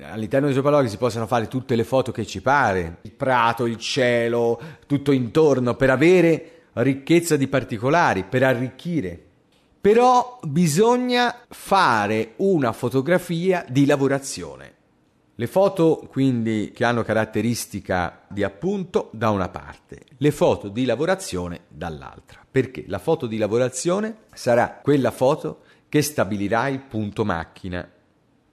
All'interno 0.00 0.46
dei 0.46 0.54
sopralluoghi 0.54 0.88
si 0.88 0.96
possono 0.96 1.26
fare 1.26 1.46
tutte 1.46 1.76
le 1.76 1.84
foto 1.84 2.10
che 2.10 2.24
ci 2.24 2.40
pare, 2.40 2.96
il 3.02 3.12
prato, 3.12 3.66
il 3.66 3.76
cielo, 3.76 4.58
tutto 4.86 5.12
intorno, 5.12 5.74
per 5.74 5.90
avere 5.90 6.62
ricchezza 6.72 7.36
di 7.36 7.48
particolari, 7.48 8.24
per 8.24 8.44
arricchire. 8.44 9.22
Però 9.78 10.38
bisogna 10.42 11.44
fare 11.50 12.32
una 12.36 12.72
fotografia 12.72 13.62
di 13.68 13.84
lavorazione 13.84 14.78
le 15.40 15.46
foto 15.46 16.06
quindi 16.10 16.70
che 16.74 16.84
hanno 16.84 17.02
caratteristica 17.02 18.26
di 18.28 18.42
appunto 18.42 19.08
da 19.14 19.30
una 19.30 19.48
parte, 19.48 20.02
le 20.18 20.32
foto 20.32 20.68
di 20.68 20.84
lavorazione 20.84 21.62
dall'altra, 21.68 22.44
perché 22.48 22.84
la 22.88 22.98
foto 22.98 23.26
di 23.26 23.38
lavorazione 23.38 24.16
sarà 24.34 24.80
quella 24.82 25.10
foto 25.10 25.60
che 25.88 26.02
stabilirà 26.02 26.68
il 26.68 26.80
punto 26.80 27.24
macchina. 27.24 27.90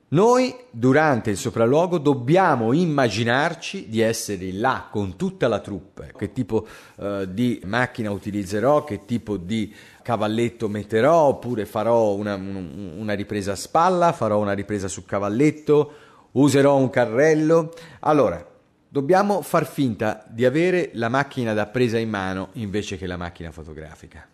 Noi 0.09 0.55
durante 0.71 1.29
il 1.29 1.35
sopralluogo 1.35 1.97
dobbiamo 1.97 2.71
immaginarci 2.71 3.89
di 3.89 3.99
essere 3.99 4.53
là 4.53 4.87
con 4.89 5.17
tutta 5.17 5.49
la 5.49 5.59
troupe, 5.59 6.13
che 6.17 6.31
tipo 6.31 6.65
eh, 6.99 7.27
di 7.29 7.59
macchina 7.65 8.11
utilizzerò, 8.11 8.85
che 8.85 9.03
tipo 9.03 9.35
di 9.35 9.75
cavalletto 10.01 10.69
metterò, 10.69 11.23
oppure 11.23 11.65
farò 11.65 12.13
una, 12.13 12.35
una 12.35 13.13
ripresa 13.13 13.51
a 13.51 13.55
spalla, 13.55 14.13
farò 14.13 14.39
una 14.39 14.53
ripresa 14.53 14.87
su 14.87 15.03
cavalletto, 15.03 16.05
userò 16.41 16.75
un 16.77 16.89
carrello. 16.89 17.73
Allora, 18.01 18.45
dobbiamo 18.87 19.41
far 19.41 19.65
finta 19.65 20.25
di 20.27 20.45
avere 20.45 20.91
la 20.93 21.09
macchina 21.09 21.53
da 21.53 21.67
presa 21.67 21.97
in 21.97 22.09
mano 22.09 22.49
invece 22.53 22.97
che 22.97 23.07
la 23.07 23.17
macchina 23.17 23.51
fotografica. 23.51 24.27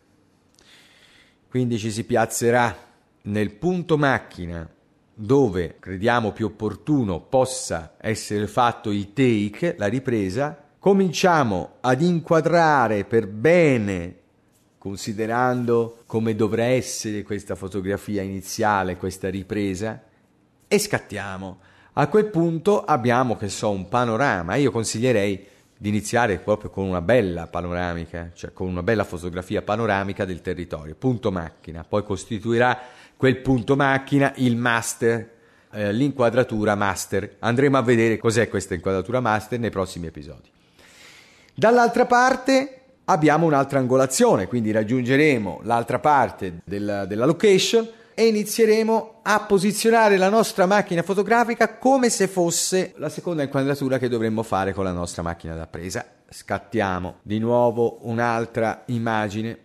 Quindi 1.49 1.77
ci 1.77 1.91
si 1.91 2.03
piazzerà 2.03 2.75
nel 3.23 3.51
punto 3.51 3.97
macchina 3.97 4.67
dove 5.15 5.77
crediamo 5.79 6.31
più 6.31 6.47
opportuno 6.47 7.21
possa 7.21 7.93
essere 7.99 8.47
fatto 8.47 8.89
il 8.89 9.13
take, 9.13 9.75
la 9.77 9.85
ripresa, 9.85 10.57
cominciamo 10.79 11.75
ad 11.81 12.01
inquadrare 12.01 13.05
per 13.05 13.27
bene, 13.27 14.15
considerando 14.79 15.99
come 16.07 16.35
dovrà 16.35 16.65
essere 16.65 17.21
questa 17.21 17.53
fotografia 17.53 18.23
iniziale, 18.23 18.97
questa 18.97 19.29
ripresa, 19.29 20.01
e 20.67 20.79
scattiamo. 20.79 21.59
A 21.95 22.07
quel 22.07 22.25
punto 22.25 22.83
abbiamo, 22.83 23.37
che 23.37 23.49
so, 23.49 23.69
un 23.69 23.87
panorama. 23.87 24.55
Io 24.55 24.71
consiglierei 24.71 25.45
di 25.77 25.89
iniziare 25.89 26.39
proprio 26.39 26.71
con 26.71 26.85
una 26.85 27.01
bella 27.01 27.45
panoramica, 27.45 28.31
cioè 28.33 28.51
con 28.51 28.67
una 28.67 28.81
bella 28.81 29.03
fotografia 29.03 29.61
panoramica 29.61 30.25
del 30.25 30.41
territorio, 30.41 30.95
punto 30.95 31.31
macchina. 31.31 31.85
Poi 31.87 32.03
costituirà 32.03 32.79
quel 33.15 33.37
punto 33.37 33.75
macchina 33.75 34.33
il 34.37 34.55
master, 34.55 35.29
eh, 35.71 35.93
l'inquadratura 35.93 36.73
master. 36.73 37.35
Andremo 37.37 37.77
a 37.77 37.83
vedere 37.83 38.17
cos'è 38.17 38.49
questa 38.49 38.73
inquadratura 38.73 39.19
master 39.19 39.59
nei 39.59 39.69
prossimi 39.69 40.07
episodi. 40.07 40.49
Dall'altra 41.53 42.07
parte 42.07 42.79
abbiamo 43.05 43.45
un'altra 43.45 43.77
angolazione, 43.77 44.47
quindi 44.47 44.71
raggiungeremo 44.71 45.59
l'altra 45.61 45.99
parte 45.99 46.61
della, 46.63 47.05
della 47.05 47.25
location 47.25 47.87
e 48.15 48.27
inizieremo 48.27 49.19
a 49.23 49.41
posizionare 49.41 50.17
la 50.17 50.29
nostra 50.29 50.65
macchina 50.65 51.01
fotografica 51.03 51.77
come 51.77 52.09
se 52.09 52.27
fosse 52.27 52.93
la 52.97 53.09
seconda 53.09 53.43
inquadratura 53.43 53.97
che 53.97 54.09
dovremmo 54.09 54.43
fare 54.43 54.73
con 54.73 54.83
la 54.83 54.91
nostra 54.91 55.21
macchina 55.21 55.55
da 55.55 55.67
presa. 55.67 56.05
Scattiamo 56.29 57.17
di 57.21 57.39
nuovo 57.39 57.99
un'altra 58.01 58.83
immagine. 58.87 59.57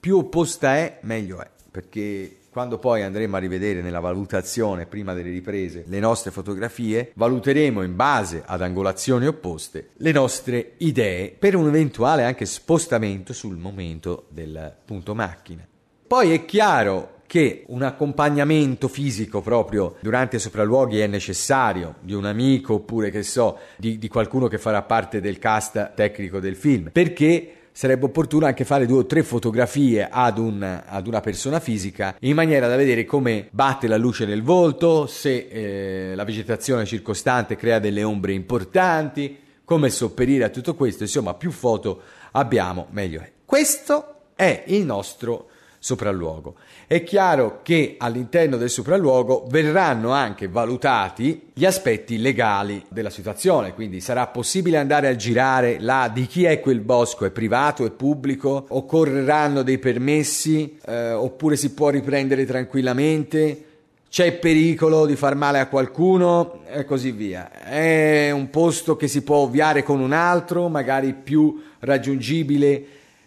Più 0.00 0.18
opposta 0.18 0.76
è, 0.76 0.98
meglio 1.02 1.40
è, 1.40 1.48
perché 1.70 2.38
quando 2.54 2.78
poi 2.78 3.02
andremo 3.02 3.34
a 3.34 3.40
rivedere 3.40 3.82
nella 3.82 3.98
valutazione 3.98 4.86
prima 4.86 5.12
delle 5.12 5.30
riprese 5.30 5.82
le 5.88 5.98
nostre 5.98 6.30
fotografie, 6.30 7.10
valuteremo 7.14 7.82
in 7.82 7.96
base 7.96 8.44
ad 8.46 8.62
angolazioni 8.62 9.26
opposte 9.26 9.90
le 9.96 10.12
nostre 10.12 10.74
idee 10.76 11.30
per 11.30 11.56
un 11.56 11.66
eventuale 11.66 12.22
anche 12.22 12.46
spostamento 12.46 13.32
sul 13.32 13.56
momento 13.56 14.26
del 14.28 14.72
punto 14.84 15.16
macchina. 15.16 15.66
Poi 16.06 16.32
è 16.32 16.44
chiaro 16.44 17.13
che 17.26 17.64
un 17.68 17.82
accompagnamento 17.82 18.88
fisico 18.88 19.40
proprio 19.40 19.96
durante 20.00 20.36
i 20.36 20.40
sopralluoghi 20.40 21.00
è 21.00 21.06
necessario 21.06 21.96
di 22.00 22.12
un 22.12 22.24
amico 22.24 22.74
oppure 22.74 23.10
che 23.10 23.22
so 23.22 23.58
di, 23.76 23.98
di 23.98 24.08
qualcuno 24.08 24.48
che 24.48 24.58
farà 24.58 24.82
parte 24.82 25.20
del 25.20 25.38
cast 25.38 25.94
tecnico 25.94 26.40
del 26.40 26.56
film 26.56 26.90
perché 26.92 27.54
sarebbe 27.76 28.04
opportuno 28.04 28.46
anche 28.46 28.64
fare 28.64 28.86
due 28.86 28.98
o 28.98 29.06
tre 29.06 29.24
fotografie 29.24 30.08
ad, 30.08 30.38
un, 30.38 30.82
ad, 30.86 31.08
una 31.08 31.20
persona 31.20 31.58
fisica 31.58 32.14
in 32.20 32.36
maniera 32.36 32.68
da 32.68 32.76
vedere 32.76 33.04
come 33.04 33.48
batte 33.50 33.88
la 33.88 33.96
luce 33.96 34.26
nel 34.26 34.42
volto, 34.42 35.08
se 35.08 35.48
eh, 35.50 36.14
la 36.14 36.22
vegetazione 36.22 36.84
circostante 36.84 37.56
crea 37.56 37.80
delle 37.80 38.04
ombre 38.04 38.32
importanti, 38.32 39.38
come 39.64 39.90
sopperire 39.90 40.44
a 40.44 40.50
tutto 40.50 40.76
questo, 40.76 41.02
insomma 41.02 41.34
più 41.34 41.50
foto 41.50 42.02
abbiamo 42.32 42.86
meglio 42.90 43.20
è. 43.20 43.32
Questo 43.44 44.14
è 44.36 44.62
il 44.68 44.84
nostro 44.84 45.48
sopralluogo. 45.84 46.54
È 46.86 47.02
chiaro 47.02 47.60
che 47.62 47.96
all'interno 47.98 48.56
del 48.56 48.70
sopralluogo 48.70 49.44
verranno 49.50 50.12
anche 50.12 50.48
valutati 50.48 51.50
gli 51.52 51.66
aspetti 51.66 52.16
legali 52.16 52.82
della 52.88 53.10
situazione, 53.10 53.74
quindi 53.74 54.00
sarà 54.00 54.26
possibile 54.28 54.78
andare 54.78 55.08
a 55.08 55.16
girare 55.16 55.76
là 55.80 56.10
di 56.10 56.24
chi 56.24 56.44
è 56.44 56.58
quel 56.60 56.80
bosco, 56.80 57.26
è 57.26 57.30
privato, 57.30 57.84
è 57.84 57.90
pubblico, 57.90 58.64
occorreranno 58.66 59.60
dei 59.60 59.76
permessi? 59.76 60.78
Eh, 60.86 61.12
oppure 61.12 61.56
si 61.56 61.74
può 61.74 61.90
riprendere 61.90 62.46
tranquillamente? 62.46 63.64
C'è 64.08 64.32
pericolo 64.38 65.04
di 65.04 65.16
far 65.16 65.34
male 65.34 65.58
a 65.58 65.68
qualcuno? 65.68 66.62
E 66.66 66.86
così 66.86 67.10
via. 67.10 67.50
È 67.50 68.30
un 68.30 68.48
posto 68.48 68.96
che 68.96 69.06
si 69.06 69.22
può 69.22 69.36
ovviare 69.36 69.82
con 69.82 70.00
un 70.00 70.12
altro, 70.12 70.68
magari 70.68 71.12
più 71.12 71.62
raggiungibile 71.80 72.84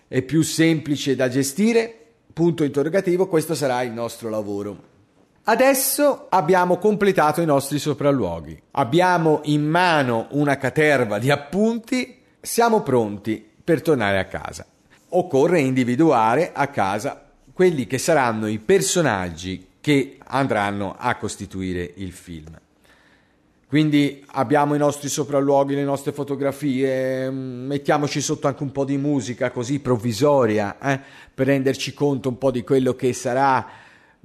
e 0.08 0.24
più 0.24 0.42
semplice 0.42 1.16
da 1.16 1.28
gestire 1.28 1.98
punto 2.38 2.64
interrogativo, 2.64 3.26
questo 3.26 3.56
sarà 3.56 3.82
il 3.82 3.92
nostro 3.92 4.30
lavoro. 4.30 4.78
Adesso 5.46 6.28
abbiamo 6.30 6.78
completato 6.78 7.42
i 7.42 7.48
nostri 7.48 7.80
sopralluoghi, 7.80 8.62
abbiamo 8.74 9.40
in 9.46 9.68
mano 9.68 10.28
una 10.34 10.56
caterva 10.58 11.18
di 11.18 11.32
appunti, 11.32 12.22
siamo 12.40 12.84
pronti 12.84 13.44
per 13.64 13.82
tornare 13.82 14.20
a 14.20 14.26
casa. 14.26 14.68
Occorre 15.10 15.62
individuare 15.62 16.52
a 16.54 16.68
casa 16.68 17.26
quelli 17.52 17.88
che 17.88 17.98
saranno 17.98 18.46
i 18.46 18.60
personaggi 18.60 19.70
che 19.82 20.20
andranno 20.24 20.96
a 20.96 21.16
costituire 21.16 21.92
il 21.96 22.12
film. 22.12 22.56
Quindi 23.68 24.24
abbiamo 24.28 24.76
i 24.76 24.78
nostri 24.78 25.10
sopralluoghi, 25.10 25.76
le 25.76 25.84
nostre 25.84 26.14
fotografie, 26.14 27.30
mm, 27.30 27.66
mettiamoci 27.66 28.22
sotto 28.22 28.48
anche 28.48 28.64
un 28.64 28.72
po' 28.72 28.86
di 28.86 28.96
musica 28.98 29.52
così 29.52 29.80
provvisoria 29.80 30.78
eh, 30.80 30.98
per 31.34 31.48
renderci 31.48 31.94
conto 31.94 32.30
un 32.30 32.38
po' 32.38 32.50
di 32.50 32.64
quello 32.64 32.96
che 32.96 33.12
sarà. 33.12 33.68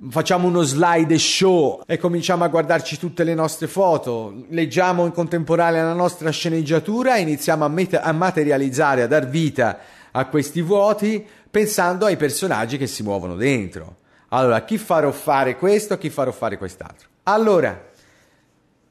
Facciamo 0.08 0.46
uno 0.46 0.62
slide 0.62 1.18
show 1.18 1.82
e 1.87 1.99
cominciamo 1.99 2.44
a 2.44 2.49
guardarci 2.49 2.99
tutte 2.99 3.25
le 3.25 3.34
nostre 3.34 3.66
foto, 3.66 4.44
leggiamo 4.50 5.06
in 5.06 5.12
contemporanea 5.12 5.82
la 5.82 5.92
nostra 5.92 6.30
sceneggiatura 6.30 7.16
e 7.16 7.22
iniziamo 7.22 7.64
a, 7.64 7.68
met- 7.68 8.00
a 8.00 8.12
materializzare, 8.12 9.02
a 9.02 9.06
dar 9.08 9.28
vita 9.28 9.78
a 10.12 10.26
questi 10.26 10.62
vuoti 10.62 11.25
pensando 11.50 12.06
ai 12.06 12.16
personaggi 12.16 12.78
che 12.78 12.87
si 12.87 13.02
muovono 13.02 13.34
dentro. 13.34 13.96
Allora, 14.28 14.62
chi 14.62 14.78
farò 14.78 15.11
fare 15.11 15.56
questo, 15.56 15.99
chi 15.99 16.11
farò 16.11 16.30
fare 16.30 16.56
quest'altro. 16.56 17.08
Allora, 17.25 17.90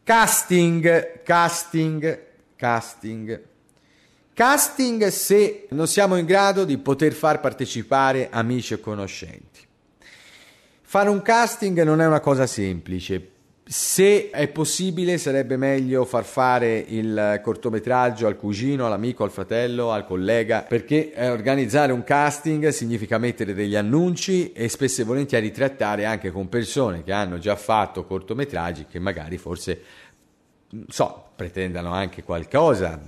Casting, 0.03 1.21
casting, 1.23 2.19
casting. 2.55 3.41
Casting 4.33 5.07
se 5.07 5.67
non 5.69 5.87
siamo 5.87 6.15
in 6.15 6.25
grado 6.25 6.65
di 6.65 6.77
poter 6.79 7.13
far 7.13 7.39
partecipare 7.39 8.29
amici 8.31 8.73
e 8.73 8.79
conoscenti. 8.79 9.59
Fare 10.81 11.09
un 11.09 11.21
casting 11.21 11.83
non 11.83 12.01
è 12.01 12.07
una 12.07 12.19
cosa 12.19 12.47
semplice 12.47 13.30
se 13.71 14.29
è 14.31 14.49
possibile 14.49 15.17
sarebbe 15.17 15.55
meglio 15.55 16.03
far 16.03 16.25
fare 16.25 16.77
il 16.89 17.39
cortometraggio 17.41 18.27
al 18.27 18.35
cugino, 18.35 18.85
all'amico, 18.85 19.23
al 19.23 19.31
fratello, 19.31 19.91
al 19.91 20.05
collega, 20.05 20.63
perché 20.63 21.13
eh, 21.13 21.29
organizzare 21.29 21.93
un 21.93 22.03
casting 22.03 22.67
significa 22.67 23.17
mettere 23.17 23.53
degli 23.53 23.77
annunci 23.77 24.51
e 24.51 24.67
spesso 24.67 24.99
e 24.99 25.05
volentieri 25.05 25.51
trattare 25.51 26.03
anche 26.03 26.31
con 26.31 26.49
persone 26.49 27.01
che 27.01 27.13
hanno 27.13 27.37
già 27.37 27.55
fatto 27.55 28.03
cortometraggi 28.03 28.87
che 28.89 28.99
magari 28.99 29.37
forse, 29.37 29.81
so, 30.89 31.29
pretendano 31.37 31.93
anche 31.93 32.23
qualcosa, 32.23 32.99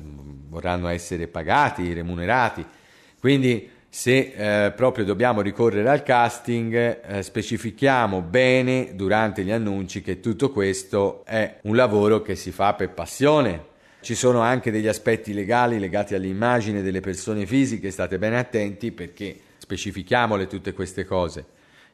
vorranno 0.48 0.88
essere 0.88 1.28
pagati, 1.28 1.92
remunerati. 1.92 2.66
Quindi 3.20 3.70
se 3.96 4.34
eh, 4.66 4.72
proprio 4.72 5.06
dobbiamo 5.06 5.42
ricorrere 5.42 5.88
al 5.88 6.02
casting, 6.02 7.02
eh, 7.06 7.22
specifichiamo 7.22 8.22
bene 8.22 8.96
durante 8.96 9.44
gli 9.44 9.52
annunci 9.52 10.02
che 10.02 10.20
tutto 10.20 10.50
questo 10.50 11.24
è 11.26 11.60
un 11.62 11.76
lavoro 11.76 12.24
che 12.24 12.34
si 12.34 12.52
fa 12.52 12.74
per 12.74 12.90
passione. 12.90 13.66
Ci 14.02 14.16
sono 14.16 14.40
anche 14.42 14.72
degli 14.72 14.88
aspetti 14.88 15.32
legali 15.32 15.78
legati 15.78 16.16
all'immagine 16.16 16.82
delle 16.82 17.02
persone 17.02 17.46
fisiche, 17.46 17.92
state 17.92 18.18
bene 18.18 18.40
attenti 18.40 18.92
perché 18.92 19.40
specifichiamole 19.60 20.48
tutte 20.48 20.74
queste 20.74 21.06
cose. 21.06 21.46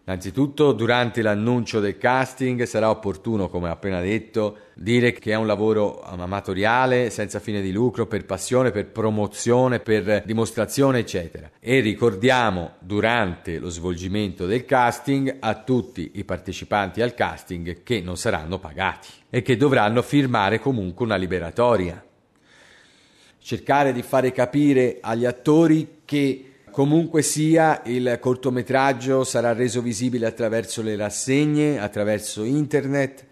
Innanzitutto, 0.09 0.71
durante 0.71 1.21
l'annuncio 1.21 1.79
del 1.79 1.99
casting 1.99 2.63
sarà 2.63 2.89
opportuno, 2.89 3.47
come 3.47 3.69
appena 3.69 4.01
detto, 4.01 4.57
dire 4.73 5.11
che 5.11 5.33
è 5.33 5.35
un 5.35 5.45
lavoro 5.45 6.01
amatoriale, 6.01 7.11
senza 7.11 7.39
fine 7.39 7.61
di 7.61 7.71
lucro, 7.71 8.07
per 8.07 8.25
passione, 8.25 8.71
per 8.71 8.87
promozione, 8.87 9.79
per 9.79 10.23
dimostrazione, 10.25 10.97
eccetera. 10.97 11.51
E 11.59 11.79
ricordiamo 11.81 12.77
durante 12.79 13.59
lo 13.59 13.69
svolgimento 13.69 14.47
del 14.47 14.65
casting 14.65 15.37
a 15.41 15.61
tutti 15.61 16.13
i 16.15 16.23
partecipanti 16.23 17.03
al 17.03 17.13
casting 17.13 17.83
che 17.83 18.01
non 18.01 18.17
saranno 18.17 18.57
pagati 18.57 19.09
e 19.29 19.43
che 19.43 19.57
dovranno 19.57 20.01
firmare 20.01 20.59
comunque 20.59 21.05
una 21.05 21.17
liberatoria. 21.17 22.03
Cercare 23.37 23.93
di 23.93 24.01
fare 24.01 24.31
capire 24.31 24.97
agli 25.01 25.25
attori 25.25 25.99
che 26.03 26.48
Comunque 26.79 27.23
sia, 27.23 27.81
il 27.87 28.19
cortometraggio 28.21 29.25
sarà 29.25 29.51
reso 29.51 29.81
visibile 29.81 30.25
attraverso 30.25 30.81
le 30.81 30.95
rassegne, 30.95 31.77
attraverso 31.77 32.45
internet. 32.45 33.25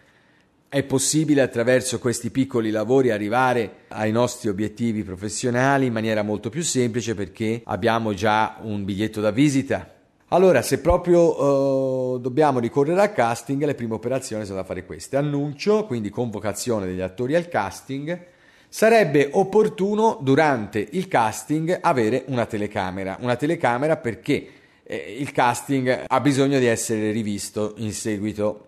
È 0.68 0.84
possibile 0.84 1.40
attraverso 1.40 1.98
questi 1.98 2.30
piccoli 2.30 2.72
lavori 2.72 3.10
arrivare 3.10 3.86
ai 3.88 4.12
nostri 4.12 4.50
obiettivi 4.50 5.02
professionali 5.02 5.86
in 5.86 5.94
maniera 5.94 6.24
molto 6.24 6.50
più 6.50 6.62
semplice 6.62 7.16
perché 7.16 7.62
abbiamo 7.64 8.14
già 8.14 8.58
un 8.64 8.84
biglietto 8.84 9.22
da 9.22 9.32
visita. 9.32 9.94
Allora, 10.28 10.62
se 10.62 10.82
proprio 10.82 12.16
uh, 12.16 12.20
dobbiamo 12.20 12.60
ricorrere 12.60 13.00
al 13.00 13.14
casting, 13.14 13.64
le 13.64 13.76
prime 13.76 13.94
operazioni 13.94 14.44
sono 14.44 14.58
da 14.58 14.66
fare 14.66 14.86
queste. 14.86 15.16
Annuncio, 15.16 15.86
quindi 15.86 16.10
convocazione 16.10 16.86
degli 16.86 17.00
attori 17.00 17.34
al 17.34 17.48
casting, 17.48 18.36
Sarebbe 18.70 19.30
opportuno 19.32 20.20
durante 20.22 20.86
il 20.92 21.08
casting 21.08 21.80
avere 21.82 22.24
una 22.28 22.46
telecamera, 22.46 23.18
una 23.22 23.36
telecamera 23.36 23.98
perché 23.98 24.48
eh, 24.84 25.16
il 25.18 25.32
casting 25.32 26.04
ha 26.06 26.20
bisogno 26.20 26.60
di 26.60 26.66
essere 26.66 27.12
rivisto 27.12 27.74
in 27.78 27.94
seguito, 27.94 28.68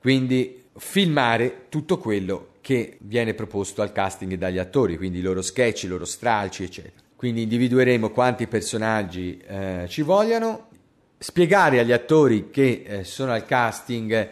quindi 0.00 0.64
filmare 0.76 1.66
tutto 1.68 1.98
quello 1.98 2.48
che 2.60 2.98
viene 3.00 3.34
proposto 3.34 3.80
al 3.80 3.92
casting 3.92 4.34
dagli 4.34 4.58
attori, 4.58 4.96
quindi 4.96 5.18
i 5.18 5.22
loro 5.22 5.40
sketch, 5.40 5.84
i 5.84 5.88
loro 5.88 6.04
stralci, 6.04 6.64
eccetera. 6.64 6.94
Quindi 7.16 7.42
individueremo 7.42 8.10
quanti 8.10 8.46
personaggi 8.46 9.42
eh, 9.46 9.86
ci 9.88 10.02
vogliano, 10.02 10.68
spiegare 11.16 11.80
agli 11.80 11.92
attori 11.92 12.50
che 12.50 12.84
eh, 12.86 13.04
sono 13.04 13.32
al 13.32 13.44
casting 13.44 14.30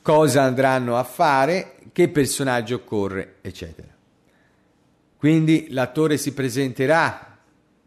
cosa 0.00 0.42
andranno 0.42 0.96
a 0.96 1.04
fare, 1.04 1.74
che 1.92 2.08
personaggio 2.08 2.76
occorre, 2.76 3.34
eccetera. 3.40 3.91
Quindi 5.22 5.68
l'attore 5.70 6.16
si 6.16 6.34
presenterà, 6.34 7.38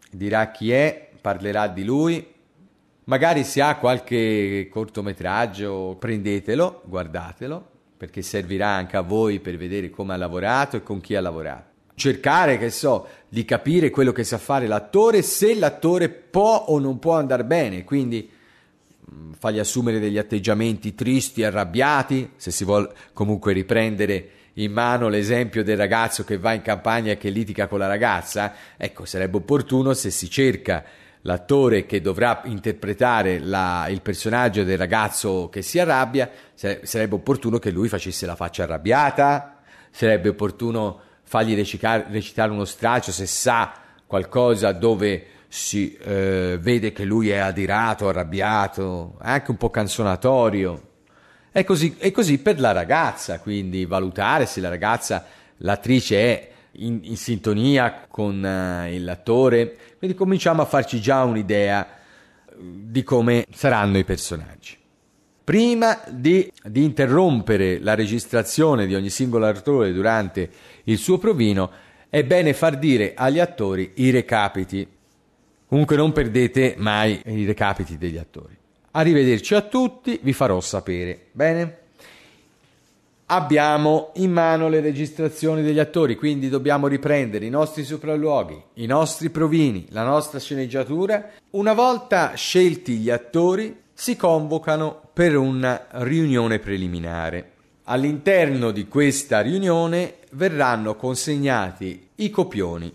dirà 0.10 0.52
chi 0.52 0.71
è, 0.71 1.10
parlerà 1.19 1.67
di 1.67 1.84
lui, 1.84 2.26
magari 3.04 3.43
se 3.43 3.62
ha 3.62 3.76
qualche 3.76 4.69
cortometraggio 4.71 5.98
prendetelo, 6.00 6.84
guardatelo, 6.86 7.69
perché 7.98 8.21
servirà 8.21 8.69
anche 8.69 8.95
a 8.95 9.02
voi 9.02 9.41
per 9.41 9.58
vedere 9.58 9.89
come 9.89 10.13
ha 10.13 10.15
lavorato 10.15 10.78
e 10.78 10.84
con 10.84 11.02
chi 11.02 11.13
ha 11.13 11.19
lavorato. 11.19 11.65
Cercare, 11.95 12.58
che 12.58 12.69
so, 12.69 13.06
di 13.28 13.43
capire 13.43 13.89
quello 13.89 14.13
che 14.13 14.24
sa 14.24 14.38
fare 14.38 14.65
l'attore, 14.65 15.21
se 15.21 15.56
l'attore 15.56 16.08
può 16.08 16.56
o 16.69 16.80
non 16.80 17.00
può 17.00 17.17
andare 17.17 17.43
bene, 17.43 17.84
quindi 17.84 18.30
mm, 19.13 19.34
fargli 19.34 19.60
assumere 19.60 20.00
degli 20.00 20.17
atteggiamenti 20.17 20.95
tristi, 20.95 21.43
arrabbiati, 21.43 22.32
se 22.38 22.52
si 22.52 22.63
vuole 22.63 22.93
comunque 23.12 23.52
riprendere 23.52 24.35
in 24.56 24.72
mano 24.72 25.08
l'esempio 25.08 25.63
del 25.63 25.78
ragazzo 25.78 26.24
che 26.24 26.38
va 26.38 26.54
in 26.54 26.62
campagna 26.62 27.12
e 27.12 27.18
che 27.18 27.30
litiga 27.30 27.68
con 27.68 27.80
la 27.80 27.88
ragazza, 27.88 28.54
ecco, 28.78 29.06
sarebbe 29.06 29.38
opportuno 29.38 29.94
se 29.94 30.10
si 30.12 30.30
cerca 30.30 30.84
l'attore 31.22 31.86
che 31.86 32.02
dovrà 32.02 32.41
interpretare 32.46 33.39
la, 33.39 33.88
il 33.89 34.02
personaggio 34.02 34.63
del 34.63 34.78
ragazzo 34.78 35.50
che 35.50 35.62
si 35.62 35.80
arrabbia, 35.80 36.30
sarebbe 36.54 37.15
opportuno 37.15 37.58
che 37.58 37.72
lui 37.72 37.88
facesse 37.88 38.26
la 38.26 38.36
faccia 38.36 38.63
arrabbiata, 38.63 39.58
sarebbe 39.89 40.30
opportuno 40.30 41.02
fargli 41.24 41.56
recitare, 41.56 42.06
recitare 42.10 42.52
uno 42.52 42.65
straccio 42.65 43.12
se 43.12 43.26
sa 43.26 43.74
qualcosa 44.06 44.72
dove 44.72 45.26
si 45.48 45.96
eh, 45.96 46.58
vede 46.62 46.91
che 46.91 47.06
lui 47.06 47.30
è 47.30 47.38
adirato, 47.38 48.08
arrabbiato, 48.08 49.15
anche 49.20 49.52
un 49.52 49.58
po' 49.58 49.70
canzonatorio. 49.70 50.85
E 51.58 51.63
così, 51.63 51.96
e 52.00 52.12
così 52.12 52.39
per 52.39 52.60
la 52.60 52.74
ragazza, 52.74 53.39
quindi 53.39 53.86
valutare 53.86 54.46
se 54.46 54.60
la 54.60 54.68
ragazza, 54.68 55.26
l'attrice 55.60 56.18
è 56.18 56.50
in, 56.80 57.00
in 57.04 57.15
sintonia 57.15 58.08
con 58.10 58.36
uh, 58.36 59.02
l'attore, 59.02 59.78
quindi 59.98 60.18
cominciamo 60.18 60.62
a 60.62 60.65
farci 60.65 61.00
già 61.00 61.24
un'idea 61.24 61.88
eh, 61.88 62.56
di 62.58 63.04
come 63.04 63.46
saranno 63.54 63.98
i 63.98 64.04
personaggi. 64.04 64.76
Prima 65.46 66.02
di, 66.10 66.52
di, 66.65 66.84
interrompere 66.84 67.80
la 67.80 67.96
registrazione 67.96 68.86
di 68.86 68.94
ogni 68.94 69.10
singolo 69.10 69.46
attore 69.46 69.94
durante 69.94 70.50
il 70.84 70.98
suo 70.98 71.18
provino, 71.20 71.72
è 72.10 72.26
bene 72.26 72.54
far 72.54 72.78
dire 72.78 73.13
agli 73.15 73.39
attori 73.39 73.94
i 73.96 74.10
recapiti. 74.10 74.86
Comunque 75.70 75.96
non 75.96 76.12
perdete 76.12 76.76
mai 76.78 77.22
i 77.28 77.46
recapiti 77.46 77.98
degli 77.98 78.18
attori. 78.18 78.63
Arrivederci 78.97 79.55
a 79.55 79.62
tutti, 79.62 80.19
vi 80.23 80.31
farò 80.31 80.62
sapere. 80.62 81.25
Bene? 81.34 81.77
Abbiamo 83.25 84.12
in 84.15 84.31
mano 84.31 84.69
le 84.69 84.79
registrazioni 84.79 85.62
degli 85.62 85.79
attori, 85.79 86.15
quindi 86.15 86.47
dobbiamo 86.47 86.88
riprendere 86.88 87.45
i 87.45 87.49
nostri 87.49 87.84
sopralluoghi, 87.84 88.62
i 88.75 88.86
nostri 88.86 89.29
provini, 89.29 89.86
la 89.89 90.05
nostra 90.05 90.39
sceneggiatura. 90.39 91.31
Una 91.51 91.73
volta 91.73 92.36
scelti 92.36 92.95
gli 92.95 93.10
attori, 93.10 93.84
si 93.93 94.15
convocano 94.15 95.01
per 95.12 95.36
una 95.36 95.88
riunione 95.89 96.60
preliminare. 96.60 97.51
All'interno 97.86 98.71
di 98.71 98.88
questa 98.88 99.41
riunione 99.41 100.19
verranno 100.31 100.95
consegnati 100.95 102.12
i 102.15 102.29
copioni. 102.29 102.93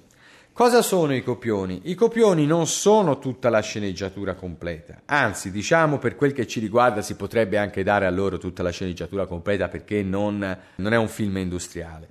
Cosa 0.61 0.83
sono 0.83 1.15
i 1.15 1.23
copioni? 1.23 1.81
I 1.85 1.95
copioni 1.95 2.45
non 2.45 2.67
sono 2.67 3.19
tutta 3.19 3.49
la 3.49 3.61
sceneggiatura 3.61 4.35
completa, 4.35 5.01
anzi 5.07 5.51
diciamo 5.51 5.97
per 5.97 6.17
quel 6.17 6.35
che 6.35 6.47
ci 6.47 6.61
riguarda 6.61 7.01
si 7.01 7.15
potrebbe 7.15 7.57
anche 7.57 7.83
dare 7.83 8.05
a 8.05 8.11
loro 8.11 8.37
tutta 8.37 8.63
la 8.63 8.69
sceneggiatura 8.69 9.25
completa 9.25 9.69
perché 9.69 10.03
non, 10.03 10.59
non 10.75 10.93
è 10.93 10.99
un 10.99 11.09
film 11.09 11.39
industriale. 11.39 12.11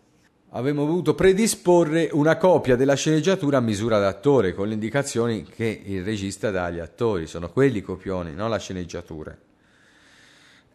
Avremmo 0.49 0.87
voluto 0.87 1.13
predisporre 1.13 2.09
una 2.11 2.37
copia 2.37 2.75
della 2.75 2.95
sceneggiatura 2.95 3.57
a 3.57 3.61
misura 3.61 3.99
d'attore 3.99 4.55
con 4.55 4.67
le 4.67 4.73
indicazioni 4.73 5.43
che 5.43 5.83
il 5.85 6.03
regista 6.03 6.49
dà 6.49 6.63
agli 6.63 6.79
attori, 6.79 7.27
sono 7.27 7.51
quelli 7.51 7.77
i 7.77 7.83
copioni, 7.83 8.33
non 8.33 8.49
la 8.49 8.57
sceneggiatura 8.57 9.37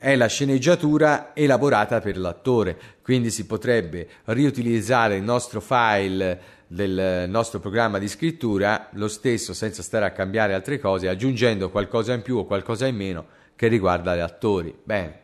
è 0.05 0.17
la 0.17 0.27
sceneggiatura 0.27 1.31
elaborata 1.35 1.99
per 2.01 2.19
l'attore, 2.19 2.79
quindi 3.01 3.31
si 3.31 3.47
potrebbe 3.47 4.07
riutilizzare 4.25 5.17
il 5.17 5.23
nostro 5.23 5.63
file 5.63 6.39
del 6.75 7.29
nostro 7.29 7.61
programma 7.61 7.99
di 7.99 8.09
scrittura 8.09 8.89
lo 8.95 9.07
stesso 9.07 9.55
senza 9.55 9.81
stare 9.81 10.07
a 10.07 10.11
cambiare 10.11 10.55
altre 10.55 10.81
cose, 10.81 11.09
aggiungendo 11.09 11.71
qualcosa 11.71 12.13
in 12.15 12.23
più 12.23 12.37
o 12.37 12.45
qualcosa 12.45 12.87
in 12.87 12.97
meno 12.97 13.27
che 13.55 13.69
riguarda 13.69 14.17
gli 14.17 14.21
attori. 14.21 14.77
Bene. 14.83 15.21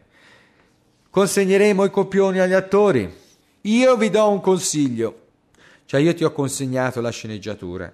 Consegneremo 1.11 1.85
i 1.85 1.91
copioni 1.91 2.39
agli 2.39 2.53
attori. 2.53 3.13
Io 3.63 3.97
vi 3.97 4.11
do 4.11 4.29
un 4.29 4.41
consiglio. 4.41 5.27
Cioè 5.87 6.01
io 6.01 6.15
ti 6.15 6.23
ho 6.23 6.31
consegnato 6.31 7.01
la 7.01 7.11
sceneggiatura, 7.11 7.93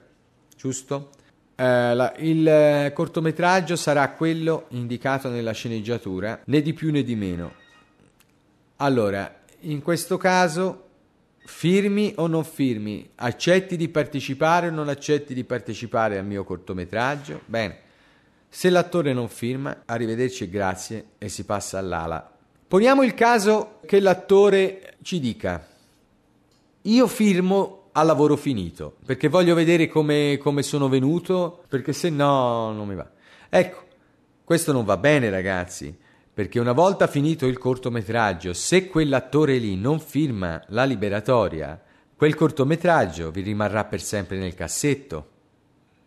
giusto? 0.55 1.13
Uh, 1.57 1.95
la, 1.95 2.13
il 2.19 2.91
uh, 2.91 2.93
cortometraggio 2.93 3.75
sarà 3.75 4.11
quello 4.11 4.67
indicato 4.73 5.31
nella 5.31 5.53
sceneggiatura, 5.53 6.43
né 6.45 6.61
di 6.61 6.75
più 6.75 6.93
né 6.93 7.03
di 7.03 7.17
meno. 7.17 7.53
Allora, 8.77 9.41
in 9.61 9.81
questo 9.81 10.19
caso, 10.19 10.86
firmi 11.47 12.13
o 12.17 12.27
non 12.27 12.45
firmi? 12.45 13.09
Accetti 13.15 13.77
di 13.77 13.89
partecipare 13.89 14.69
o 14.69 14.71
non 14.71 14.89
accetti 14.89 15.33
di 15.33 15.45
partecipare 15.45 16.19
al 16.19 16.27
mio 16.27 16.45
cortometraggio? 16.45 17.43
Bene, 17.47 17.79
se 18.49 18.69
l'attore 18.69 19.13
non 19.13 19.29
firma, 19.29 19.83
arrivederci 19.85 20.45
e 20.45 20.49
grazie 20.51 21.05
e 21.19 21.29
si 21.29 21.45
passa 21.45 21.79
all'ala. 21.79 22.33
Poniamo 22.69 23.03
il 23.05 23.15
caso 23.15 23.79
che 23.87 24.01
l'attore 24.01 24.97
ci 25.03 25.21
dica, 25.21 25.67
io 26.83 27.07
firmo 27.07 27.91
a 27.93 28.03
lavoro 28.03 28.37
finito, 28.37 28.97
perché 29.07 29.29
voglio 29.29 29.55
vedere 29.55 29.89
come, 29.89 30.39
come 30.39 30.63
sono 30.63 30.89
venuto, 30.89 31.63
perché 31.69 31.93
se 31.93 32.11
no 32.11 32.73
non 32.73 32.89
mi 32.89 32.95
va. 32.95 33.09
Ecco, 33.49 33.85
questo 34.45 34.73
non 34.73 34.85
va 34.85 34.97
bene 34.97 35.31
ragazzi, 35.31 35.97
perché 36.37 36.61
una 36.61 36.73
volta 36.73 37.07
finito 37.07 37.47
il 37.47 37.57
cortometraggio, 37.57 38.53
se 38.53 38.89
quell'attore 38.89 39.57
lì 39.57 39.75
non 39.75 39.99
firma 39.99 40.63
la 40.67 40.85
liberatoria, 40.85 41.81
quel 42.15 42.35
cortometraggio 42.35 43.31
vi 43.31 43.41
rimarrà 43.41 43.87
per 43.87 44.03
sempre 44.03 44.37
nel 44.37 44.55
cassetto. 44.55 45.29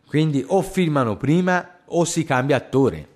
Quindi 0.06 0.46
o 0.46 0.62
firmano 0.62 1.18
prima 1.18 1.80
o 1.84 2.06
si 2.06 2.24
cambia 2.26 2.58
attore. 2.58 3.08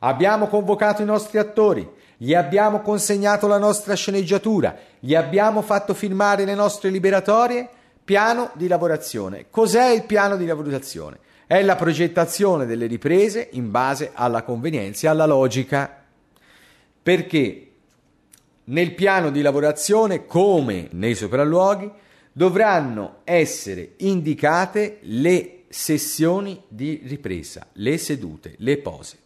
Abbiamo 0.00 0.48
convocato 0.48 1.02
i 1.02 1.04
nostri 1.04 1.38
attori, 1.38 1.88
gli 2.16 2.34
abbiamo 2.34 2.80
consegnato 2.80 3.46
la 3.46 3.58
nostra 3.58 3.94
sceneggiatura, 3.94 4.76
gli 4.98 5.14
abbiamo 5.14 5.62
fatto 5.62 5.94
firmare 5.94 6.44
le 6.44 6.56
nostre 6.56 6.90
liberatorie. 6.90 7.68
Piano 8.02 8.50
di 8.54 8.66
lavorazione. 8.66 9.46
Cos'è 9.50 9.90
il 9.90 10.02
piano 10.02 10.34
di 10.34 10.46
lavorazione? 10.46 11.20
È 11.52 11.60
la 11.60 11.76
progettazione 11.76 12.64
delle 12.64 12.86
riprese 12.86 13.50
in 13.52 13.70
base 13.70 14.12
alla 14.14 14.42
convenienza 14.42 15.06
e 15.06 15.10
alla 15.10 15.26
logica. 15.26 16.02
Perché 17.02 17.70
nel 18.64 18.94
piano 18.94 19.30
di 19.30 19.42
lavorazione, 19.42 20.24
come 20.24 20.88
nei 20.92 21.14
sopralluoghi, 21.14 21.90
dovranno 22.32 23.16
essere 23.24 23.96
indicate 23.98 25.00
le 25.02 25.64
sessioni 25.68 26.58
di 26.68 27.02
ripresa, 27.04 27.66
le 27.74 27.98
sedute, 27.98 28.54
le 28.56 28.78
pose. 28.78 29.18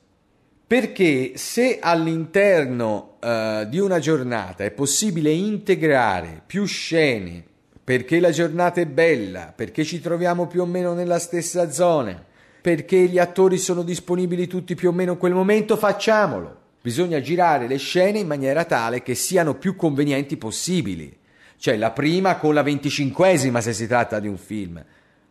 Perché 0.66 1.36
se 1.36 1.78
all'interno 1.80 3.18
uh, 3.20 3.66
di 3.66 3.78
una 3.78 4.00
giornata 4.00 4.64
è 4.64 4.72
possibile 4.72 5.30
integrare 5.30 6.42
più 6.44 6.64
scene, 6.64 7.44
perché 7.86 8.18
la 8.18 8.32
giornata 8.32 8.80
è 8.80 8.86
bella, 8.86 9.52
perché 9.54 9.84
ci 9.84 10.00
troviamo 10.00 10.48
più 10.48 10.62
o 10.62 10.66
meno 10.66 10.92
nella 10.92 11.20
stessa 11.20 11.70
zona, 11.70 12.20
perché 12.60 12.96
gli 13.04 13.16
attori 13.16 13.58
sono 13.58 13.84
disponibili 13.84 14.48
tutti 14.48 14.74
più 14.74 14.88
o 14.88 14.92
meno 14.92 15.12
in 15.12 15.18
quel 15.18 15.34
momento, 15.34 15.76
facciamolo. 15.76 16.62
Bisogna 16.82 17.20
girare 17.20 17.68
le 17.68 17.76
scene 17.76 18.18
in 18.18 18.26
maniera 18.26 18.64
tale 18.64 19.04
che 19.04 19.14
siano 19.14 19.54
più 19.54 19.76
convenienti 19.76 20.36
possibili. 20.36 21.16
Cioè 21.58 21.76
la 21.76 21.92
prima 21.92 22.38
con 22.38 22.54
la 22.54 22.64
venticinquesima 22.64 23.60
se 23.60 23.72
si 23.72 23.86
tratta 23.86 24.18
di 24.18 24.26
un 24.26 24.36
film, 24.36 24.84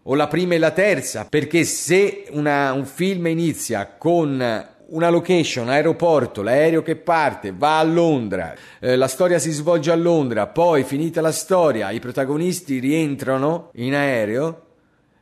o 0.04 0.16
la 0.16 0.28
prima 0.28 0.54
e 0.54 0.58
la 0.58 0.72
terza, 0.72 1.26
perché 1.26 1.66
se 1.66 2.24
una, 2.30 2.72
un 2.72 2.86
film 2.86 3.28
inizia 3.28 3.86
con 3.98 4.66
una 4.90 5.10
location, 5.10 5.70
aeroporto, 5.70 6.42
l'aereo 6.42 6.82
che 6.82 6.96
parte, 6.96 7.54
va 7.56 7.80
a 7.80 7.84
Londra, 7.84 8.54
eh, 8.80 8.96
la 8.96 9.08
storia 9.08 9.40
si 9.40 9.52
svolge 9.52 9.92
a 9.92 9.96
Londra, 9.96 10.48
poi 10.48 10.84
finita 10.84 11.22
la 11.22 11.32
storia, 11.32 11.92
i 11.92 12.00
protagonisti 12.00 12.80
rientrano 12.80 13.70
in 13.76 13.96
aereo, 13.96 14.62